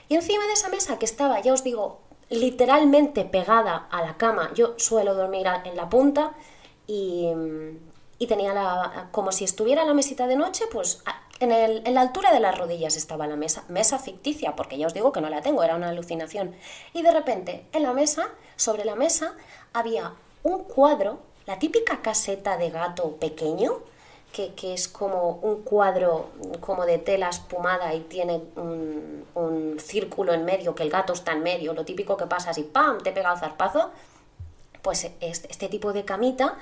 Y 0.09 0.15
encima 0.15 0.45
de 0.45 0.51
esa 0.51 0.67
mesa 0.67 0.99
que 0.99 1.05
estaba, 1.05 1.39
ya 1.39 1.53
os 1.53 1.63
digo, 1.63 2.01
literalmente 2.29 3.23
pegada 3.23 3.87
a 3.89 4.01
la 4.01 4.17
cama, 4.17 4.51
yo 4.53 4.73
suelo 4.77 5.13
dormir 5.15 5.47
en 5.63 5.77
la 5.77 5.87
punta 5.87 6.33
y, 6.85 7.29
y 8.19 8.27
tenía 8.27 8.53
la, 8.53 9.07
como 9.13 9.31
si 9.31 9.45
estuviera 9.45 9.85
la 9.85 9.93
mesita 9.93 10.27
de 10.27 10.35
noche, 10.35 10.65
pues 10.69 11.01
en, 11.39 11.53
en, 11.53 11.93
la 11.93 12.01
altura 12.01 12.33
de 12.33 12.41
las 12.41 12.57
rodillas 12.57 12.97
estaba 12.97 13.25
la 13.25 13.37
mesa, 13.37 13.63
mesa 13.69 13.99
ficticia, 13.99 14.53
porque 14.57 14.77
ya 14.77 14.87
os 14.87 14.93
digo 14.93 15.13
que 15.13 15.21
no 15.21 15.29
la 15.29 15.41
tengo, 15.41 15.63
era 15.63 15.77
una 15.77 15.87
alucinación. 15.87 16.57
Y 16.91 17.03
de 17.03 17.11
repente 17.11 17.67
en 17.71 17.83
la 17.83 17.93
mesa, 17.93 18.27
sobre 18.57 18.83
la 18.83 18.95
mesa, 18.95 19.33
había 19.71 20.11
un 20.43 20.65
cuadro, 20.65 21.19
la 21.45 21.57
típica 21.57 22.01
caseta 22.01 22.57
de 22.57 22.69
gato 22.69 23.15
pequeño, 23.15 23.77
que, 24.35 24.73
es 24.73 24.89
como 24.89 25.39
un 25.41 25.63
cuadro 25.63 26.31
como 26.59 26.85
de 26.85 26.97
tela 26.97 27.29
espumada 27.29 27.93
y 27.93 28.01
tiene 28.01 28.41
un, 28.57 29.77
círculo 29.79 30.33
en 30.33 30.45
medio, 30.45 30.73
que 30.73 30.83
el 30.83 30.89
gato 30.89 31.13
está 31.13 31.33
en 31.33 31.43
medio, 31.43 31.73
lo 31.73 31.85
típico 31.85 32.17
que 32.17 32.25
pasa 32.25 32.51
así, 32.51 32.63
¡pam!, 32.63 32.99
te 33.01 33.11
pega 33.11 33.33
el 33.33 33.39
zarpazo, 33.39 33.91
pues 34.81 35.09
este 35.21 35.69
tipo 35.69 35.93
de 35.93 36.05
camita 36.05 36.57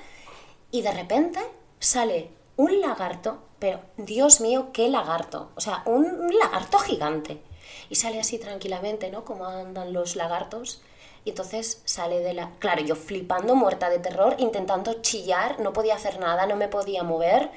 y 0.70 0.82
de 0.82 0.92
repente 0.92 1.40
sale 1.78 2.30
un 2.56 2.80
lagarto, 2.80 3.38
pero 3.58 3.80
Dios 3.96 4.40
mío, 4.40 4.68
qué 4.72 4.88
lagarto, 4.88 5.50
o 5.54 5.60
sea, 5.60 5.82
un, 5.86 6.28
lagarto 6.36 6.78
gigante. 6.78 7.40
Y 7.88 7.96
sale 7.96 8.20
así 8.20 8.38
tranquilamente, 8.38 9.10
¿no? 9.10 9.24
Como 9.24 9.46
andan 9.46 9.92
los 9.92 10.16
lagartos. 10.16 10.82
Y 11.24 11.30
entonces 11.30 11.80
sale 11.84 12.20
de 12.20 12.34
la... 12.34 12.50
Claro, 12.58 12.82
yo 12.82 12.96
flipando, 12.96 13.54
muerta 13.54 13.88
de 13.88 13.98
terror, 13.98 14.36
intentando 14.38 15.00
chillar, 15.00 15.58
no 15.60 15.72
podía 15.72 15.94
hacer 15.94 16.20
nada, 16.20 16.46
no 16.46 16.56
me 16.56 16.68
podía 16.68 17.02
mover. 17.02 17.50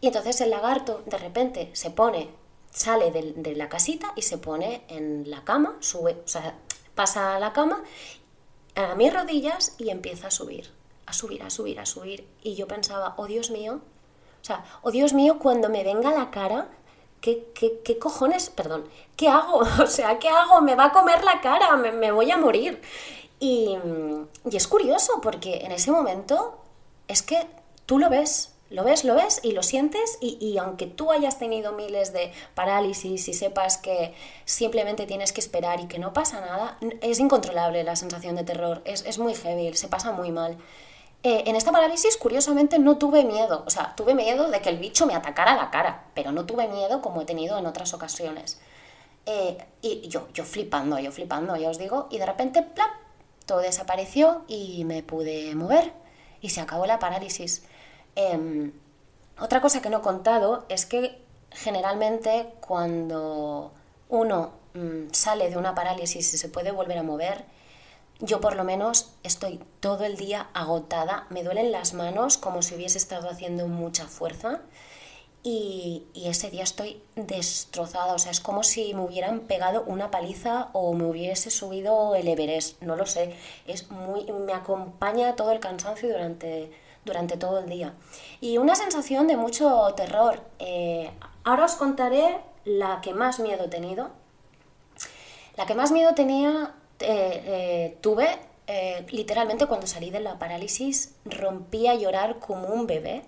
Y 0.00 0.06
entonces 0.06 0.40
el 0.40 0.50
lagarto 0.50 1.02
de 1.06 1.18
repente 1.18 1.70
se 1.72 1.90
pone, 1.90 2.30
sale 2.70 3.10
de, 3.10 3.54
la 3.56 3.68
casita 3.68 4.12
y 4.14 4.22
se 4.22 4.38
pone 4.38 4.84
en 4.88 5.28
la 5.28 5.42
cama, 5.42 5.76
sube, 5.80 6.22
pasa 6.94 7.34
a 7.34 7.40
la 7.40 7.52
cama, 7.52 7.82
a 8.76 8.94
mis 8.94 9.12
rodillas 9.12 9.74
y 9.78 9.90
empieza 9.90 10.28
a 10.28 10.30
subir, 10.30 10.70
a 11.06 11.12
subir, 11.12 11.42
a 11.42 11.50
subir, 11.50 11.80
a 11.80 11.86
subir. 11.86 12.28
Y 12.42 12.54
yo 12.54 12.68
pensaba, 12.68 13.14
oh 13.16 13.26
Dios 13.26 13.50
mío, 13.50 13.80
o 14.40 14.44
sea, 14.44 14.64
oh 14.82 14.92
Dios 14.92 15.12
mío, 15.12 15.40
cuando 15.40 15.68
me 15.68 15.82
venga 15.82 16.12
la 16.12 16.30
cara, 16.30 16.68
¿qué, 17.20 17.48
qué, 17.54 17.80
qué 17.84 17.98
cojones? 17.98 18.50
Perdón, 18.50 18.84
¿qué 19.16 19.28
hago? 19.28 19.60
O 19.82 19.86
sea, 19.86 20.18
¿qué 20.18 20.28
hago? 20.28 20.60
Me 20.60 20.74
va 20.74 20.86
a 20.86 20.92
comer 20.92 21.24
la 21.24 21.40
cara, 21.40 21.76
me, 21.76 22.12
voy 22.12 22.30
a 22.30 22.36
morir. 22.36 22.80
Y, 23.40 23.76
y 24.50 24.56
es 24.56 24.66
curioso 24.66 25.20
porque 25.22 25.58
en 25.58 25.72
ese 25.72 25.90
momento 25.92 26.58
es 27.06 27.22
que 27.22 27.46
tú 27.86 27.98
lo 27.98 28.10
ves, 28.10 28.52
lo 28.70 28.84
ves, 28.84 29.04
lo 29.04 29.14
ves 29.14 29.40
y 29.42 29.52
lo 29.52 29.62
sientes 29.62 30.18
y, 30.20 30.36
y, 30.40 30.58
aunque 30.58 30.86
tú 30.86 31.10
hayas 31.10 31.38
tenido 31.38 31.72
miles 31.72 32.12
de 32.12 32.32
parálisis 32.54 33.28
y 33.28 33.32
sepas 33.32 33.78
que 33.78 34.14
simplemente 34.44 35.06
tienes 35.06 35.32
que 35.32 35.40
esperar 35.40 35.80
y 35.80 35.86
que 35.86 35.98
no 35.98 36.12
pasa 36.12 36.40
nada, 36.40 36.78
es 37.00 37.18
incontrolable 37.18 37.82
la 37.82 37.96
sensación 37.96 38.36
de 38.36 38.44
terror, 38.44 38.82
es, 38.84 39.06
es 39.06 39.18
muy 39.18 39.34
heavy, 39.34 39.74
se 39.74 39.88
pasa 39.88 40.12
muy 40.12 40.32
mal. 40.32 40.58
Eh, 41.22 41.44
en 41.46 41.56
esta 41.56 41.72
parálisis, 41.72 42.16
curiosamente, 42.16 42.78
no 42.78 42.96
tuve 42.96 43.24
miedo. 43.24 43.64
O 43.66 43.70
sea, 43.70 43.94
tuve 43.96 44.14
miedo 44.14 44.50
de 44.50 44.60
que 44.60 44.68
el 44.68 44.78
bicho 44.78 45.06
me 45.06 45.14
atacara 45.14 45.56
la 45.56 45.70
cara, 45.70 46.04
pero 46.14 46.32
no 46.32 46.46
tuve 46.46 46.68
miedo 46.68 47.02
como 47.02 47.22
he 47.22 47.24
tenido 47.24 47.58
en 47.58 47.66
otras 47.66 47.92
ocasiones. 47.94 48.60
Eh, 49.26 49.58
y 49.82 50.08
yo, 50.08 50.28
yo 50.32 50.44
flipando, 50.44 50.98
yo 50.98 51.12
flipando, 51.12 51.56
ya 51.56 51.70
os 51.70 51.78
digo, 51.78 52.06
y 52.10 52.18
de 52.18 52.26
repente, 52.26 52.62
¡plap! 52.62 52.90
Todo 53.46 53.58
desapareció 53.60 54.44
y 54.46 54.84
me 54.84 55.02
pude 55.02 55.54
mover 55.54 55.92
y 56.40 56.50
se 56.50 56.60
acabó 56.60 56.86
la 56.86 56.98
parálisis. 56.98 57.64
Em, 58.14 58.72
otra 59.40 59.60
cosa 59.60 59.82
que 59.82 59.90
no 59.90 59.98
he 59.98 60.02
contado 60.02 60.64
es 60.68 60.86
que 60.86 61.18
generalmente 61.50 62.52
cuando 62.60 63.72
uno 64.08 64.52
mm, 64.74 65.10
sale 65.12 65.50
de 65.50 65.56
una 65.56 65.74
parálisis 65.74 66.32
y 66.34 66.38
se 66.38 66.48
puede 66.48 66.72
volver 66.72 66.98
a 66.98 67.02
mover, 67.02 67.44
yo 68.20 68.40
por 68.40 68.56
lo 68.56 68.64
menos 68.64 69.12
estoy 69.22 69.60
todo 69.80 70.04
el 70.04 70.16
día 70.16 70.48
agotada, 70.54 71.26
me 71.30 71.44
duelen 71.44 71.72
las 71.72 71.94
manos 71.94 72.36
como 72.38 72.62
si 72.62 72.74
hubiese 72.74 72.98
estado 72.98 73.28
haciendo 73.28 73.68
mucha 73.68 74.06
fuerza 74.06 74.60
y, 75.42 76.04
ese 76.14 76.50
día 76.50 76.64
estoy 76.64 77.00
destrozada, 77.14 78.12
o 78.12 78.18
sea, 78.18 78.32
es 78.32 78.40
como 78.40 78.62
si 78.64 78.92
me 78.92 79.00
hubieran 79.02 79.40
pegado 79.40 79.82
una 79.86 80.10
paliza 80.10 80.68
o 80.72 80.92
me 80.94 81.04
hubiese 81.04 81.50
subido 81.50 82.14
el 82.16 82.28
Everest, 82.28 82.82
no 82.82 82.96
lo 82.96 83.06
sé, 83.06 83.34
es 83.66 83.90
muy, 83.90 84.30
me 84.32 84.52
acompaña 84.52 85.36
todo 85.36 85.52
el 85.52 85.60
cansancio 85.60 86.08
durante, 86.08 86.70
durante 87.04 87.36
todo 87.36 87.60
el 87.60 87.68
día. 87.68 87.94
Y 88.40 88.58
una 88.58 88.74
sensación 88.74 89.26
de 89.26 89.36
mucho 89.36 89.94
terror. 89.96 90.42
Eh, 90.58 91.10
ahora 91.44 91.64
os 91.64 91.76
contaré 91.76 92.40
la 92.64 93.00
que 93.00 93.14
más 93.14 93.40
miedo 93.40 93.64
he 93.64 93.68
tenido. 93.68 94.10
La 95.56 95.66
que 95.66 95.74
más 95.74 95.92
miedo 95.92 96.14
tenía 96.14 96.74
eh, 97.00 97.42
eh, 97.44 97.98
tuve, 98.00 98.38
eh, 98.66 99.06
literalmente 99.10 99.66
cuando 99.66 99.86
salí 99.86 100.10
de 100.10 100.20
la 100.20 100.38
parálisis, 100.38 101.14
rompí 101.24 101.86
a 101.86 101.94
llorar 101.94 102.38
como 102.38 102.68
un 102.68 102.86
bebé, 102.86 103.22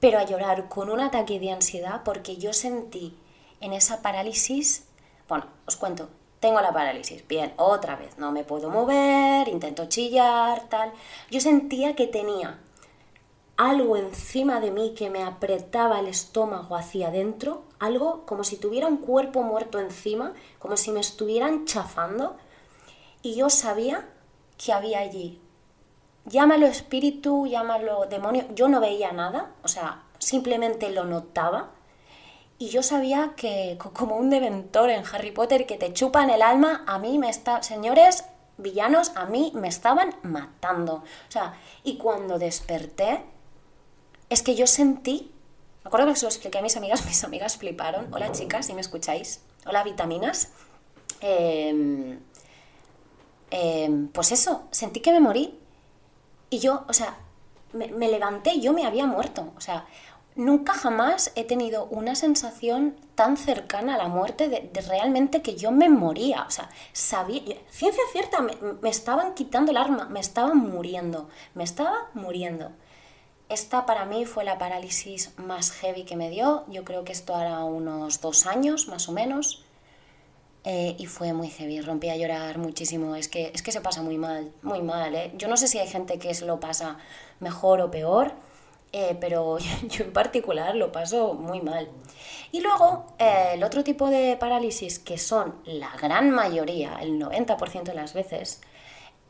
pero 0.00 0.18
a 0.18 0.24
llorar 0.24 0.68
con 0.68 0.90
un 0.90 1.00
ataque 1.00 1.38
de 1.38 1.52
ansiedad 1.52 2.02
porque 2.04 2.36
yo 2.36 2.52
sentí 2.52 3.16
en 3.60 3.72
esa 3.72 4.02
parálisis, 4.02 4.86
bueno, 5.28 5.46
os 5.66 5.76
cuento, 5.76 6.08
tengo 6.40 6.60
la 6.60 6.72
parálisis, 6.72 7.26
bien, 7.26 7.54
otra 7.56 7.96
vez, 7.96 8.18
no 8.18 8.30
me 8.30 8.44
puedo 8.44 8.68
mover, 8.68 9.48
intento 9.48 9.86
chillar, 9.86 10.68
tal. 10.68 10.92
Yo 11.30 11.40
sentía 11.40 11.96
que 11.96 12.06
tenía 12.06 12.58
algo 13.56 13.96
encima 13.96 14.60
de 14.60 14.70
mí 14.70 14.94
que 14.94 15.08
me 15.08 15.22
apretaba 15.22 16.00
el 16.00 16.08
estómago 16.08 16.76
hacia 16.76 17.08
adentro, 17.08 17.62
algo 17.78 18.26
como 18.26 18.44
si 18.44 18.56
tuviera 18.56 18.88
un 18.88 18.98
cuerpo 18.98 19.42
muerto 19.42 19.78
encima, 19.78 20.34
como 20.58 20.76
si 20.76 20.90
me 20.90 21.00
estuvieran 21.00 21.64
chafando, 21.64 22.36
y 23.24 23.34
yo 23.34 23.48
sabía 23.48 24.06
que 24.62 24.72
había 24.72 25.00
allí. 25.00 25.40
Llámalo 26.26 26.66
espíritu, 26.66 27.46
llámalo 27.46 28.04
demonio, 28.06 28.44
yo 28.54 28.68
no 28.68 28.80
veía 28.80 29.12
nada, 29.12 29.50
o 29.62 29.68
sea, 29.68 30.02
simplemente 30.18 30.90
lo 30.90 31.04
notaba. 31.04 31.70
Y 32.58 32.68
yo 32.68 32.82
sabía 32.82 33.32
que, 33.34 33.78
como 33.94 34.16
un 34.16 34.28
deventor 34.28 34.90
en 34.90 35.04
Harry 35.10 35.32
Potter 35.32 35.66
que 35.66 35.78
te 35.78 35.92
chupan 35.92 36.28
el 36.28 36.42
alma, 36.42 36.84
a 36.86 36.98
mí 36.98 37.18
me 37.18 37.30
está, 37.30 37.62
señores 37.62 38.26
villanos, 38.58 39.12
a 39.16 39.24
mí 39.24 39.52
me 39.54 39.68
estaban 39.68 40.14
matando. 40.22 40.96
O 40.96 41.30
sea, 41.30 41.58
y 41.82 41.96
cuando 41.96 42.38
desperté, 42.38 43.24
es 44.28 44.42
que 44.42 44.54
yo 44.54 44.66
sentí, 44.66 45.32
me 45.82 45.88
acuerdo 45.88 46.08
que 46.08 46.16
se 46.16 46.26
lo 46.26 46.28
expliqué 46.28 46.58
a 46.58 46.62
mis 46.62 46.76
amigas, 46.76 47.04
mis 47.06 47.24
amigas 47.24 47.56
fliparon. 47.56 48.12
Hola 48.12 48.32
chicas, 48.32 48.66
si 48.66 48.74
me 48.74 48.82
escucháis. 48.82 49.40
Hola 49.64 49.82
vitaminas. 49.82 50.52
Eh, 51.22 52.18
Em, 53.56 54.08
pues 54.08 54.32
eso, 54.32 54.64
sentí 54.72 54.98
que 54.98 55.12
me 55.12 55.20
morí. 55.20 55.56
Y 56.50 56.58
yo, 56.58 56.84
o 56.88 56.92
sea, 56.92 57.18
me, 57.72 57.86
levanté 58.08 58.54
y 58.54 58.60
yo 58.60 58.72
me 58.72 58.84
había 58.84 59.06
muerto. 59.06 59.52
O 59.56 59.60
sea, 59.60 59.86
nunca 60.34 60.72
jamás 60.74 61.30
he 61.36 61.44
tenido 61.44 61.86
una 61.86 62.16
sensación 62.16 62.96
tan 63.14 63.36
cercana 63.36 63.94
a 63.94 63.98
la 63.98 64.08
muerte 64.08 64.48
de, 64.48 64.80
realmente 64.88 65.40
que 65.40 65.54
yo 65.54 65.70
me 65.70 65.88
moría. 65.88 66.42
O 66.48 66.50
sea, 66.50 66.68
sabía, 66.92 67.56
ciencia 67.70 68.02
cierta, 68.10 68.40
me, 68.40 68.56
me, 68.82 68.90
estaban 68.90 69.34
quitando 69.34 69.70
el 69.70 69.76
arma, 69.76 70.06
me 70.06 70.18
estaban 70.18 70.58
muriendo, 70.58 71.28
me 71.54 71.62
estaba 71.62 72.08
muriendo. 72.12 72.72
Esta 73.48 73.86
para 73.86 74.04
mí 74.04 74.24
fue 74.24 74.42
la 74.42 74.58
parálisis 74.58 75.32
más 75.38 75.70
heavy 75.70 76.04
que 76.04 76.16
me 76.16 76.28
dio. 76.28 76.64
Yo 76.66 76.82
creo 76.82 77.04
que 77.04 77.12
esto 77.12 77.36
hará 77.36 77.62
unos 77.62 78.20
dos 78.20 78.46
años, 78.46 78.88
más 78.88 79.08
o 79.08 79.12
menos. 79.12 79.63
Eh, 80.66 80.96
y 80.98 81.04
fue 81.06 81.34
muy 81.34 81.48
heavy, 81.48 81.82
rompí 81.82 82.08
a 82.08 82.16
llorar 82.16 82.56
muchísimo. 82.56 83.14
Es 83.16 83.28
que, 83.28 83.50
es 83.54 83.62
que 83.62 83.70
se 83.70 83.82
pasa 83.82 84.02
muy 84.02 84.16
mal, 84.16 84.50
muy 84.62 84.80
mal. 84.82 85.14
¿eh? 85.14 85.32
Yo 85.36 85.46
no 85.46 85.58
sé 85.58 85.68
si 85.68 85.78
hay 85.78 85.88
gente 85.88 86.18
que 86.18 86.32
se 86.32 86.46
lo 86.46 86.58
pasa 86.58 86.96
mejor 87.40 87.82
o 87.82 87.90
peor, 87.90 88.32
eh, 88.92 89.16
pero 89.20 89.58
yo 89.88 90.04
en 90.04 90.12
particular 90.12 90.74
lo 90.74 90.90
paso 90.90 91.34
muy 91.34 91.60
mal. 91.60 91.90
Y 92.50 92.60
luego, 92.60 93.06
el 93.18 93.62
otro 93.62 93.84
tipo 93.84 94.08
de 94.08 94.36
parálisis, 94.38 94.98
que 94.98 95.18
son 95.18 95.54
la 95.66 95.90
gran 96.00 96.30
mayoría, 96.30 96.96
el 97.00 97.20
90% 97.20 97.82
de 97.82 97.94
las 97.94 98.14
veces, 98.14 98.62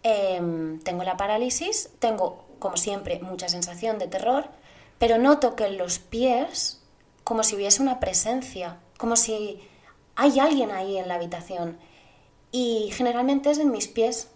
em, 0.03 0.79
tengo 0.81 1.03
la 1.03 1.17
parálisis, 1.17 1.91
tengo, 1.99 2.45
como 2.61 2.77
siempre, 2.77 3.19
mucha 3.21 3.49
sensación 3.49 3.99
de 3.99 4.07
terror, 4.07 4.51
pero 4.99 5.19
noto 5.19 5.57
que 5.57 5.67
en 5.67 5.79
los 5.79 5.99
pies, 5.99 6.83
como 7.25 7.43
si 7.43 7.57
hubiese 7.57 7.83
una 7.83 7.99
presencia, 8.01 8.79
como 8.99 9.17
si 9.17 9.61
hay 10.17 10.39
alguien 10.39 10.71
ahí 10.71 10.99
en 10.99 11.09
la 11.09 11.15
habitación. 11.15 11.79
Y 12.53 12.91
generalmente 12.93 13.51
es 13.51 13.59
en 13.59 13.71
mis 13.71 13.89
pies. 13.89 14.29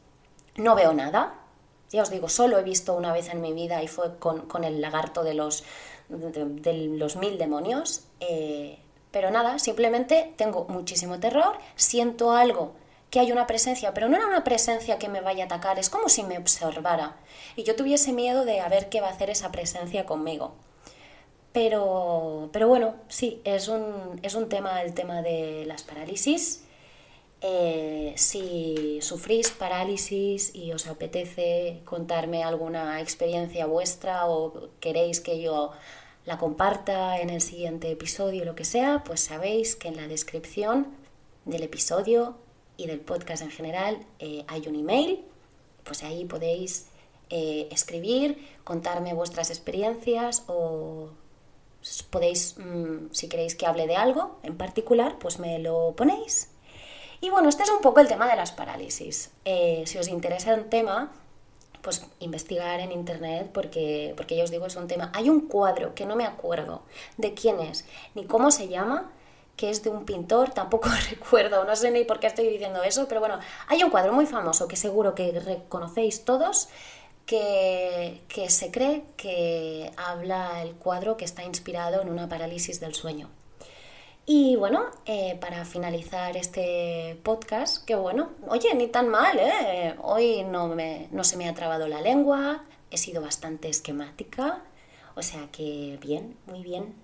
No 0.57 0.75
veo 0.75 0.93
nada. 0.93 1.35
Ya 1.91 2.03
os 2.03 2.11
digo, 2.11 2.29
solo 2.29 2.59
he 2.59 2.63
visto 2.63 2.95
una 2.95 3.13
vez 3.13 3.29
en 3.29 3.41
mi 3.41 3.53
vida 3.53 3.83
y 3.83 3.89
fue 3.89 4.19
con, 4.19 4.65
el 4.65 4.81
lagarto 4.81 5.25
de 5.25 5.35
los, 5.35 5.65
de, 6.09 6.75
los 6.75 7.17
mil 7.17 7.39
demonios. 7.39 8.05
Eh, 8.21 8.79
pero 9.11 9.31
nada, 9.31 9.59
simplemente 9.59 10.35
tengo 10.37 10.67
muchísimo 10.69 11.19
terror, 11.19 11.57
siento 11.77 12.33
algo, 12.33 12.73
que 13.11 13.21
hay 13.21 13.33
una 13.33 13.47
presencia, 13.47 13.95
pero 13.95 14.09
no 14.09 14.17
era 14.17 14.27
una 14.27 14.45
presencia 14.45 14.99
que 14.99 15.09
me 15.09 15.23
vaya 15.23 15.45
a 15.45 15.47
atacar, 15.47 15.79
es 15.79 15.89
como 15.89 16.09
si 16.09 16.23
me 16.25 16.37
observara 16.37 17.17
y 17.57 17.63
yo 17.63 17.75
tuviese 17.75 18.13
miedo 18.13 18.45
de 18.45 18.61
a 18.61 18.69
ver 18.69 18.91
qué 18.91 19.01
va 19.01 19.09
a 19.09 19.13
hacer 19.13 19.31
esa 19.31 19.51
presencia 19.51 20.05
conmigo. 20.05 20.53
Pero, 21.59 22.51
pero 22.53 22.69
bueno, 22.69 22.95
sí, 23.09 23.41
es 23.43 23.67
un, 23.67 24.21
es 24.23 24.37
un 24.37 24.49
tema 24.49 24.81
el 24.81 24.95
tema 24.95 25.23
de 25.23 25.65
las 25.67 25.83
parálisis. 25.83 26.63
Eh, 27.41 28.13
si 28.15 29.01
sufrís 29.03 29.51
parálisis 29.51 30.55
y 30.55 30.71
os 30.71 30.87
apetece 30.87 31.81
contarme 31.85 32.45
alguna 32.45 33.01
experiencia 33.01 33.67
vuestra 33.67 34.29
o 34.29 34.69
queréis 34.79 35.21
que 35.21 35.41
yo 35.41 35.73
la 36.27 36.39
comparta 36.39 37.21
en 37.21 37.29
el 37.29 37.41
siguiente 37.41 37.91
episodio 37.91 38.45
lo 38.45 38.55
que 38.55 38.65
sea, 38.65 39.03
pues 39.05 39.19
sabéis 39.19 39.75
que 39.75 39.89
en 39.89 39.97
la 39.97 40.07
descripción 40.07 40.87
del 41.45 41.65
episodio 41.65 42.37
y 42.77 42.87
del 42.87 43.01
podcast 43.01 43.43
en 43.43 43.51
general 43.51 43.99
eh, 44.21 44.45
hay 44.47 44.69
un 44.69 44.77
email, 44.77 45.25
pues 45.83 46.05
ahí 46.05 46.25
podéis 46.25 46.87
eh, 47.31 47.67
escribir, 47.73 48.47
contarme 48.63 49.13
vuestras 49.13 49.51
experiencias 49.51 50.45
o 50.47 51.09
podéis, 52.11 52.57
mm, 52.59 53.13
si 53.13 53.29
queréis 53.29 53.55
que 53.55 53.67
hable 53.67 53.87
de 53.87 53.97
algo 53.97 54.39
en 54.43 54.57
particular, 54.57 55.19
pues 55.19 55.39
me 55.39 55.59
lo 55.59 55.95
ponéis. 55.97 56.51
Y 57.21 57.31
bueno, 57.31 57.49
este 57.49 57.65
es 57.65 57.71
un 57.71 57.81
poco 57.81 58.01
el 58.01 58.09
tema 58.09 58.29
de 58.29 58.37
las 58.37 58.53
parálisis. 58.53 59.33
Eh, 59.45 59.83
si 59.87 59.99
os 59.99 60.09
interesa 60.09 60.55
el 60.55 60.69
tema, 60.69 61.13
pues 61.83 62.07
investigar 62.21 62.81
en 62.81 62.93
internet 62.93 63.51
porque, 63.53 64.15
porque 64.17 64.37
ya 64.37 64.45
os 64.45 64.51
digo, 64.51 64.67
es 64.67 64.77
un 64.77 64.89
tema. 64.89 65.11
Hay 65.15 65.29
un 65.31 65.49
cuadro 65.49 65.95
que 65.95 66.07
no 66.07 66.17
me 66.17 66.25
acuerdo 66.25 66.83
de 67.17 67.35
quién 67.35 67.61
es 67.61 67.87
ni 68.15 68.25
cómo 68.25 68.51
se 68.51 68.69
llama, 68.69 69.11
que 69.57 69.71
es 69.71 69.83
de 69.83 69.91
un 69.91 70.05
pintor, 70.05 70.51
tampoco 70.55 70.89
recuerdo, 71.11 71.65
no 71.65 71.77
sé 71.77 71.91
ni 71.91 72.05
por 72.05 72.21
qué 72.21 72.29
estoy 72.29 72.49
diciendo 72.49 72.83
eso, 72.83 73.09
pero 73.09 73.21
bueno, 73.21 73.39
hay 73.67 73.83
un 73.83 73.91
cuadro 73.91 74.13
muy 74.13 74.27
famoso 74.27 74.69
que 74.69 74.77
seguro 74.77 75.15
que 75.15 75.39
reconocéis 75.41 76.25
todos, 76.25 76.69
que, 77.29 78.49
se 78.49 78.71
cree 78.71 79.05
que 79.19 79.93
habla 79.99 80.63
el 80.63 80.75
cuadro 80.77 81.19
que 81.19 81.27
está 81.27 81.45
inspirado 81.45 82.01
en 82.01 82.09
una 82.09 82.27
parálisis 82.27 82.81
del 82.81 82.95
sueño. 82.95 83.29
Y 84.25 84.57
bueno, 84.57 84.87
eh, 85.05 85.37
para 85.39 85.65
finalizar 85.67 86.37
este 86.39 87.19
podcast, 87.23 87.85
que 87.85 87.95
bueno, 87.95 88.31
oye, 88.49 88.75
ni 88.75 88.89
tan 88.89 89.09
mal, 89.09 89.39
¿eh? 89.39 89.95
Hoy 90.03 90.43
no, 90.45 90.69
me, 90.69 91.09
no 91.13 91.23
se 91.23 91.37
me 91.37 91.49
ha 91.49 91.55
trabado 91.55 91.87
la 91.87 92.01
lengua, 92.01 92.65
he 92.91 92.97
sido 92.97 93.21
bastante 93.21 93.69
esquemática, 93.69 94.63
o 95.15 95.23
sea 95.23 95.49
que 95.53 95.99
bien, 96.01 96.37
muy 96.47 96.63
bien. 96.63 96.95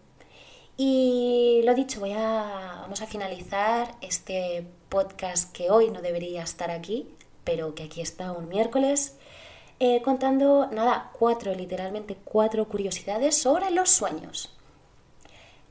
Y 0.76 1.60
lo 1.64 1.74
dicho, 1.74 2.00
voy 2.00 2.12
a, 2.12 2.78
vamos 2.80 3.02
a 3.02 3.06
finalizar 3.06 3.94
este 4.00 4.66
podcast 4.88 5.52
que 5.52 5.70
hoy 5.70 5.90
no 5.90 6.00
debería 6.00 6.42
estar 6.42 6.70
aquí, 6.70 7.14
pero 7.44 7.74
que 7.74 7.84
aquí 7.84 8.00
está 8.00 8.32
un 8.32 8.48
miércoles, 8.48 9.16
eh, 9.80 10.02
contando, 10.02 10.68
nada, 10.70 11.10
cuatro, 11.18 11.54
literalmente 11.54 12.16
cuatro 12.24 12.68
curiosidades 12.68 13.36
sobre 13.36 13.70
los 13.70 13.90
sueños, 13.90 14.54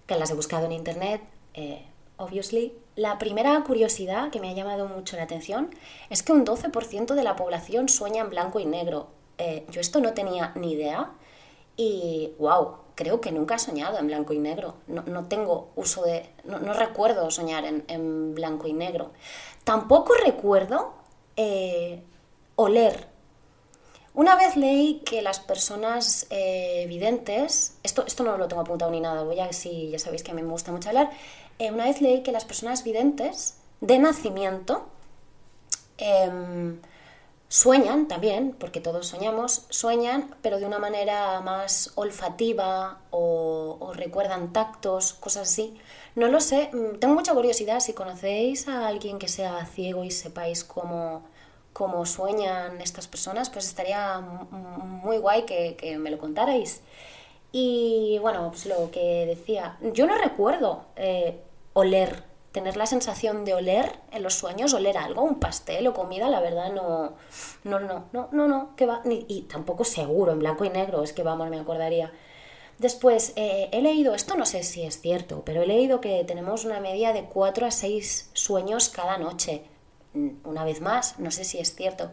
que 0.08 0.16
las 0.16 0.30
he 0.32 0.34
buscado 0.34 0.66
en 0.66 0.74
internet, 0.74 1.22
eh, 1.54 1.86
obviously. 2.18 2.74
La 2.96 3.18
primera 3.18 3.60
curiosidad 3.64 4.30
que 4.30 4.40
me 4.40 4.50
ha 4.50 4.54
llamado 4.54 4.88
mucho 4.88 5.16
la 5.16 5.24
atención 5.24 5.72
es 6.10 6.22
que 6.22 6.32
un 6.32 6.46
12% 6.46 7.16
de 7.16 7.24
la 7.24 7.36
población 7.36 7.90
sueña 7.90 8.22
en 8.22 8.30
blanco 8.30 8.60
y 8.60 8.66
negro. 8.66 9.08
Eh, 9.38 9.66
yo 9.72 9.82
esto 9.82 10.00
no 10.00 10.14
tenía 10.14 10.52
ni 10.56 10.74
idea 10.74 11.12
y, 11.76 12.34
wow, 12.38 12.76
creo 12.96 13.20
que 13.20 13.32
nunca 13.32 13.56
he 13.56 13.60
soñado 13.60 13.98
en 13.98 14.08
blanco 14.08 14.34
y 14.34 14.40
negro. 14.40 14.76
No, 14.88 15.26
tengo 15.26 15.72
uso 15.76 16.04
de... 16.04 16.30
No, 16.44 16.60
recuerdo 16.74 17.32
soñar 17.32 17.66
en, 17.66 18.36
blanco 18.36 18.68
y 18.68 18.74
negro. 18.74 19.12
Tampoco 19.64 20.14
recuerdo 20.24 20.94
eh, 21.36 22.04
oler 22.56 23.13
una 24.16 24.36
vez 24.36 24.56
leí 24.56 25.02
que 25.06 25.22
las 25.22 25.40
personas 25.40 26.28
eh, 26.30 26.86
videntes, 26.88 27.78
esto, 27.84 28.06
esto 28.06 28.24
no 28.24 28.38
lo 28.38 28.48
tengo 28.48 28.62
apuntado 28.62 28.92
ni 28.92 29.00
nada, 29.00 29.24
voy 29.24 29.40
a 29.40 29.52
si 29.54 29.90
ya 29.90 30.00
sabéis 30.00 30.24
que 30.24 30.32
a 30.32 30.34
mí 30.34 30.44
me 30.44 30.52
gusta 30.52 30.72
mucho 30.72 30.90
hablar, 30.90 31.10
eh, 31.60 31.72
una 31.72 31.86
vez 31.86 32.02
leí 32.02 32.22
que 32.22 32.32
las 32.32 32.46
personas 32.46 32.84
videntes 32.84 33.58
de 33.82 34.00
nacimiento 34.00 34.86
em, 35.98 36.80
sueñan 37.48 38.08
también, 38.08 38.56
porque 38.60 38.82
todos 38.82 39.08
soñamos, 39.08 39.66
sueñan, 39.70 40.36
pero 40.42 40.60
de 40.60 40.66
una 40.66 40.80
manera 40.80 41.42
más 41.42 41.92
olfativa 41.96 43.00
o, 43.12 43.94
recuerdan 43.94 44.54
tactos, 44.54 45.14
cosas 45.14 45.50
así. 45.50 45.78
No 46.16 46.28
lo 46.28 46.40
sé, 46.40 46.70
mm, 46.74 47.00
tengo 47.00 47.14
mucha 47.16 47.34
curiosidad 47.34 47.80
si 47.80 47.94
conocéis 47.94 48.68
a 48.68 48.88
alguien 48.88 49.20
que 49.20 49.28
sea 49.28 49.66
ciego 49.66 50.04
y 50.04 50.12
sepáis 50.12 50.64
cómo 50.64 51.24
como 51.74 52.06
sueñan 52.06 52.80
estas 52.82 53.08
personas, 53.08 53.50
pues 53.50 53.66
estaría 53.68 54.20
muy 54.20 55.18
guay 55.18 55.44
que, 55.44 55.98
me 56.00 56.12
lo 56.12 56.20
contarais. 56.20 56.82
Y 57.52 58.18
bueno, 58.22 58.50
pues 58.50 58.66
lo 58.66 58.90
que 58.92 59.26
decía, 59.26 59.78
yo 59.94 60.08
no 60.08 60.18
recuerdo 60.18 60.86
eh, 60.96 61.40
oler, 61.74 62.24
tener 62.52 62.78
la 62.78 62.86
sensación 62.86 63.46
de 63.46 63.56
oler 63.56 64.00
en 64.12 64.24
los 64.24 64.36
sueños, 64.36 64.74
oler 64.74 64.98
algo, 64.98 65.24
un 65.24 65.40
pastel 65.40 65.88
o 65.88 65.94
comida, 65.94 66.30
la 66.30 66.40
verdad 66.40 66.72
no, 66.72 67.14
no, 67.64 67.80
no, 67.80 68.06
no, 68.14 68.30
no, 68.32 68.48
no, 68.48 68.76
que 68.76 68.86
va, 68.86 69.02
y 69.06 69.42
tampoco 69.44 69.84
seguro, 69.84 70.32
en 70.32 70.40
blanco 70.40 70.66
y 70.66 70.70
negro, 70.70 71.04
es 71.04 71.14
que 71.14 71.24
vamos, 71.24 71.50
me 71.50 71.60
acordaría. 71.60 72.12
Después, 72.78 73.34
eh, 73.36 73.70
he 73.72 73.82
leído, 73.82 74.16
esto 74.16 74.36
no 74.36 74.46
sé 74.46 74.64
si 74.64 74.84
es 74.84 75.00
cierto, 75.00 75.44
pero 75.46 75.62
he 75.62 75.68
leído 75.68 76.02
que 76.02 76.24
tenemos 76.26 76.66
una 76.66 76.80
media 76.80 77.14
de 77.14 77.26
4 77.26 77.68
a 77.68 77.72
6 77.72 78.32
sueños 78.34 78.90
cada 78.90 79.18
noche. 79.18 79.64
Mm, 80.14 80.30
una 80.44 80.64
vez 80.64 80.82
más, 80.82 81.20
no 81.20 81.32
sé 81.32 81.44
si 81.44 81.60
es 81.60 81.76
cierto. 81.76 82.12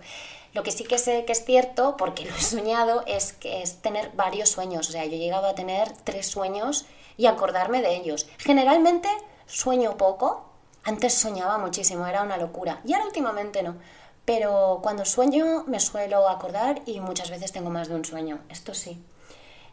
Lo 0.53 0.63
que 0.63 0.73
sí 0.73 0.85
que 0.85 0.99
sé 0.99 1.25
que 1.25 1.33
es 1.33 1.45
cierto, 1.45 1.97
porque 1.97 2.25
lo 2.25 2.35
he 2.35 2.41
soñado, 2.41 3.05
es 3.07 3.33
que 3.33 3.63
es 3.63 3.83
tener 3.83 4.11
varios 4.13 4.49
sueños. 4.49 4.89
O 4.89 4.93
sea, 4.93 5.05
yo 5.05 5.15
he 5.15 5.19
llegado 5.19 5.47
a 5.47 5.55
tener 5.55 5.93
tres 6.05 6.27
sueños 6.27 6.87
y 7.17 7.27
acordarme 7.27 7.83
de 7.83 7.97
ellos. 7.97 8.29
Generalmente 8.39 9.09
sueño 9.47 9.97
poco. 9.97 10.47
Antes 10.83 11.15
soñaba 11.15 11.59
muchísimo, 11.59 12.07
era 12.07 12.23
una 12.23 12.39
locura. 12.39 12.81
Y 12.85 12.95
ahora 12.95 13.07
últimamente 13.07 13.63
no. 13.63 13.77
Pero 14.25 14.81
cuando 14.83 15.05
sueño 15.05 15.65
me 15.67 15.81
suelo 15.81 16.29
acordar 16.29 16.83
y 16.87 17.01
muchas 17.01 17.31
veces 17.31 17.53
tengo 17.53 17.71
más 17.71 17.89
de 17.89 17.97
un 17.97 18.05
sueño. 18.05 18.41
Esto 18.49 18.75
sí. 18.75 19.03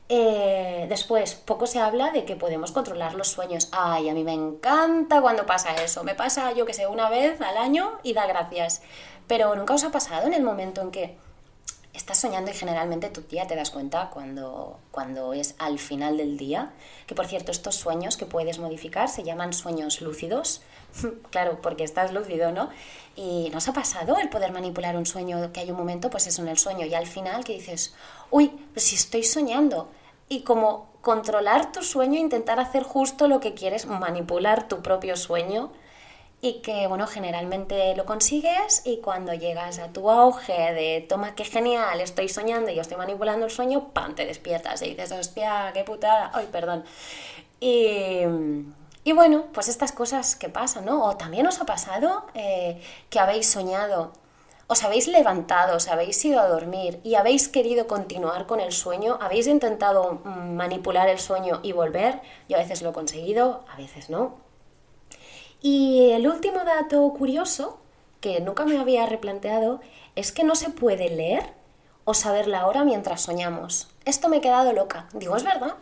Eh, 0.10 0.86
después, 0.88 1.36
poco 1.36 1.67
se 1.67 1.80
habla 1.80 2.12
de 2.12 2.24
que 2.24 2.36
podemos 2.36 2.72
controlar 2.72 3.15
los 3.15 3.28
sueños. 3.28 3.67
Ay, 3.72 4.10
a 4.10 4.13
mí 4.13 4.24
me 4.24 4.34
encanta 4.34 5.22
cuando 5.22 5.46
pasa 5.46 5.76
eso. 5.84 6.04
Me 6.04 6.15
pasa, 6.15 6.54
yo 6.54 6.65
que 6.65 6.74
sé, 6.74 6.88
una 6.88 7.10
vez 7.10 7.41
al 7.41 7.58
año 7.58 8.00
y 8.04 8.13
da 8.13 8.26
gracias. 8.26 8.82
Pero 9.28 9.54
nunca 9.56 9.74
os 9.74 9.84
ha 9.84 9.91
pasado 9.91 10.28
en 10.28 10.34
el 10.34 10.43
momento 10.43 10.82
en 10.82 10.91
que 10.91 11.17
estás 11.93 12.20
soñando 12.20 12.52
y 12.52 12.54
generalmente 12.54 13.10
tu 13.10 13.24
tía 13.24 13.48
te 13.48 13.56
das 13.56 13.72
cuenta 13.72 14.10
cuando, 14.12 14.80
cuando 14.91 15.34
es 15.34 15.56
al 15.58 15.80
final 15.80 16.15
del 16.17 16.38
día. 16.38 16.72
Que 17.06 17.15
por 17.15 17.28
cierto, 17.28 17.52
estos 17.52 17.76
sueños 17.76 18.15
que 18.15 18.26
puedes 18.26 18.60
modificar 18.60 19.10
se 19.10 19.24
llaman 19.24 19.52
sueños 19.52 20.00
lúcidos. 20.02 20.62
claro, 21.32 21.60
porque 21.62 21.84
estás 21.84 22.13
lúcido, 22.13 22.52
¿no? 22.52 22.69
Y 23.15 23.50
nos 23.52 23.67
ha 23.67 23.73
pasado 23.73 24.17
el 24.17 24.30
poder 24.30 24.52
manipular 24.52 24.95
un 24.95 25.06
sueño, 25.06 25.52
que 25.52 25.62
hay 25.62 25.71
un 25.71 25.78
momento, 25.78 26.10
pues 26.10 26.28
eso 26.28 26.41
en 26.41 26.50
el 26.50 26.58
sueño, 26.58 26.86
y 26.86 26.93
al 26.93 27.08
final 27.08 27.43
que 27.43 27.54
dices, 27.54 27.95
uy, 28.30 28.50
pues 28.73 28.86
si 28.86 28.95
estoy 28.95 29.23
soñando. 29.23 29.89
Y 30.30 30.41
como 30.41 30.89
controlar 31.02 31.71
tu 31.71 31.84
sueño, 31.84 32.19
intentar 32.19 32.60
hacer 32.60 32.84
justo 32.84 33.28
lo 33.28 33.39
que 33.39 33.54
quieres, 33.54 33.86
manipular 33.86 34.67
tu 34.67 34.82
propio 34.82 35.15
sueño 35.15 35.71
y 36.41 36.62
que, 36.62 36.86
bueno, 36.88 37.08
generalmente 37.08 37.95
lo 37.95 38.06
consigues 38.06 38.84
y 38.86 38.97
cuando 38.97 39.34
llegas 39.34 39.80
a 39.80 39.91
tu 39.91 40.10
auge 40.10 40.73
de, 40.73 41.06
toma, 41.08 41.34
qué 41.34 41.45
genial, 41.45 42.00
estoy 42.02 42.30
soñando 42.30 42.71
y 42.71 42.80
estoy 42.80 42.97
manipulando 42.97 43.45
el 43.45 43.52
sueño, 43.52 43.89
¡pam!, 43.93 44.15
te 44.15 44.26
despiertas 44.26 44.82
y 44.84 44.89
dices, 44.89 45.12
hostia, 45.12 45.71
qué 45.73 45.84
putada, 45.84 46.30
ay, 46.34 46.47
perdón. 46.52 46.84
Y, 47.60 48.21
y 49.08 49.13
bueno, 49.13 49.46
pues 49.54 49.70
estas 49.70 49.93
cosas 49.93 50.36
que 50.36 50.50
pasan, 50.50 50.84
¿no? 50.84 51.06
O 51.06 51.15
también 51.15 51.48
os 51.48 51.62
ha 51.62 51.65
pasado 51.65 52.26
eh, 52.34 52.82
que 53.10 53.20
habéis 53.20 53.48
soñado, 53.48 54.12
os 54.67 54.84
habéis 54.84 55.08
levantado, 55.08 55.78
os 55.78 55.88
habéis 55.88 56.26
ido 56.26 56.41
a 56.41 56.50
dormir 56.50 57.00
y 57.06 57.15
habéis 57.15 57.48
querido 57.48 57.88
continuar 57.88 58.48
con 58.48 58.60
el 58.60 58.74
sueño, 58.74 59.17
habéis 59.22 59.48
intentado 59.48 60.20
mm, 60.26 60.56
manipular 60.58 61.08
el 61.08 61.20
sueño 61.20 61.62
y 61.63 61.72
volver. 61.72 62.20
Yo 62.50 62.58
a 62.58 62.60
veces 62.60 62.82
lo 62.82 62.89
he 62.89 62.91
conseguido, 62.91 63.63
a 63.74 63.78
veces 63.78 64.10
no. 64.10 64.36
Y 65.62 66.10
el 66.12 66.28
último 66.28 66.65
dato 66.65 67.10
curioso, 67.17 67.80
que 68.20 68.41
nunca 68.41 68.65
me 68.65 68.78
había 68.78 69.06
replanteado, 69.06 69.80
es 70.17 70.34
que 70.34 70.43
no 70.43 70.54
se 70.54 70.70
puede 70.70 71.08
leer 71.08 71.54
o 72.04 72.13
saber 72.13 72.50
la 72.50 72.67
hora 72.67 72.84
mientras 72.84 73.22
soñamos. 73.22 73.88
Esto 74.04 74.28
me 74.28 74.38
he 74.38 74.41
quedado 74.41 74.74
loca. 74.74 75.08
Digo, 75.13 75.38
es 75.38 75.46
verdad. 75.46 75.76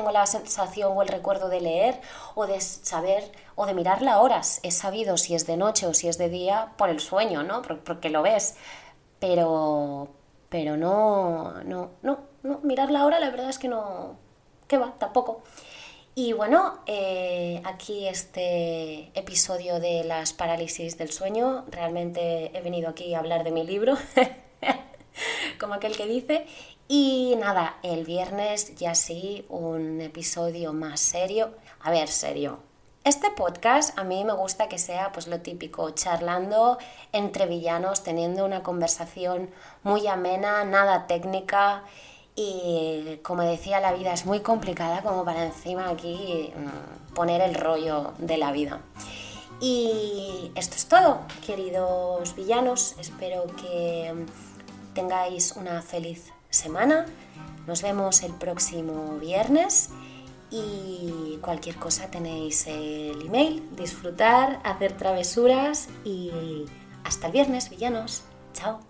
Tengo 0.00 0.12
la 0.12 0.24
sensación 0.24 0.96
o 0.96 1.02
el 1.02 1.08
recuerdo 1.08 1.50
de 1.50 1.60
leer 1.60 2.00
o 2.34 2.46
de 2.46 2.58
saber 2.62 3.30
o 3.54 3.66
de 3.66 3.74
mirar 3.74 4.00
la 4.00 4.20
hora. 4.20 4.40
He 4.62 4.70
sabido 4.70 5.18
si 5.18 5.34
es 5.34 5.46
de 5.46 5.58
noche 5.58 5.86
o 5.86 5.92
si 5.92 6.08
es 6.08 6.16
de 6.16 6.30
día 6.30 6.72
por 6.78 6.88
el 6.88 7.00
sueño, 7.00 7.42
¿no? 7.42 7.60
Porque 7.60 8.08
lo 8.08 8.22
ves. 8.22 8.56
Pero, 9.18 10.08
pero 10.48 10.78
no, 10.78 11.62
no, 11.64 11.90
no, 12.00 12.18
no. 12.42 12.60
Mirar 12.62 12.90
la 12.90 13.04
hora, 13.04 13.20
la 13.20 13.28
verdad 13.28 13.50
es 13.50 13.58
que 13.58 13.68
no. 13.68 14.16
¿Qué 14.66 14.78
va? 14.78 14.94
Tampoco. 14.98 15.42
Y 16.14 16.32
bueno, 16.32 16.78
eh, 16.86 17.60
aquí 17.66 18.08
este 18.08 19.10
episodio 19.14 19.80
de 19.80 20.04
las 20.04 20.32
parálisis 20.32 20.96
del 20.96 21.12
sueño, 21.12 21.66
realmente 21.70 22.56
he 22.56 22.62
venido 22.62 22.88
aquí 22.88 23.12
a 23.12 23.18
hablar 23.18 23.44
de 23.44 23.50
mi 23.50 23.64
libro, 23.64 23.98
como 25.60 25.74
aquel 25.74 25.94
que 25.94 26.06
dice, 26.06 26.46
y 26.92 27.36
nada, 27.36 27.76
el 27.84 28.04
viernes 28.04 28.74
ya 28.74 28.96
sí, 28.96 29.46
un 29.48 30.00
episodio 30.00 30.72
más 30.72 30.98
serio. 30.98 31.52
A 31.82 31.92
ver, 31.92 32.08
serio. 32.08 32.58
Este 33.04 33.30
podcast 33.30 33.96
a 33.96 34.02
mí 34.02 34.24
me 34.24 34.32
gusta 34.32 34.68
que 34.68 34.76
sea 34.76 35.12
pues 35.12 35.28
lo 35.28 35.40
típico, 35.40 35.90
charlando 35.90 36.78
entre 37.12 37.46
villanos, 37.46 38.02
teniendo 38.02 38.44
una 38.44 38.64
conversación 38.64 39.50
muy 39.84 40.08
amena, 40.08 40.64
nada 40.64 41.06
técnica 41.06 41.84
y 42.34 43.20
como 43.22 43.42
decía, 43.42 43.78
la 43.78 43.92
vida 43.92 44.12
es 44.12 44.26
muy 44.26 44.40
complicada 44.40 45.00
como 45.02 45.24
para 45.24 45.44
encima 45.44 45.90
aquí 45.90 46.52
mm, 46.56 47.14
poner 47.14 47.40
el 47.40 47.54
rollo 47.54 48.14
de 48.18 48.36
la 48.36 48.50
vida. 48.50 48.80
Y 49.60 50.50
esto 50.56 50.74
es 50.74 50.88
todo, 50.88 51.20
queridos 51.46 52.34
villanos. 52.34 52.96
Espero 52.98 53.44
que 53.46 54.12
tengáis 54.92 55.52
una 55.52 55.82
feliz 55.82 56.32
semana. 56.50 57.06
Nos 57.66 57.82
vemos 57.82 58.22
el 58.22 58.32
próximo 58.32 59.18
viernes 59.18 59.90
y 60.50 61.38
cualquier 61.40 61.76
cosa 61.76 62.10
tenéis 62.10 62.66
el 62.66 63.26
email, 63.26 63.68
disfrutar, 63.76 64.60
hacer 64.64 64.96
travesuras 64.96 65.88
y 66.04 66.64
hasta 67.04 67.28
el 67.28 67.32
viernes, 67.32 67.70
villanos. 67.70 68.24
Chao. 68.52 68.89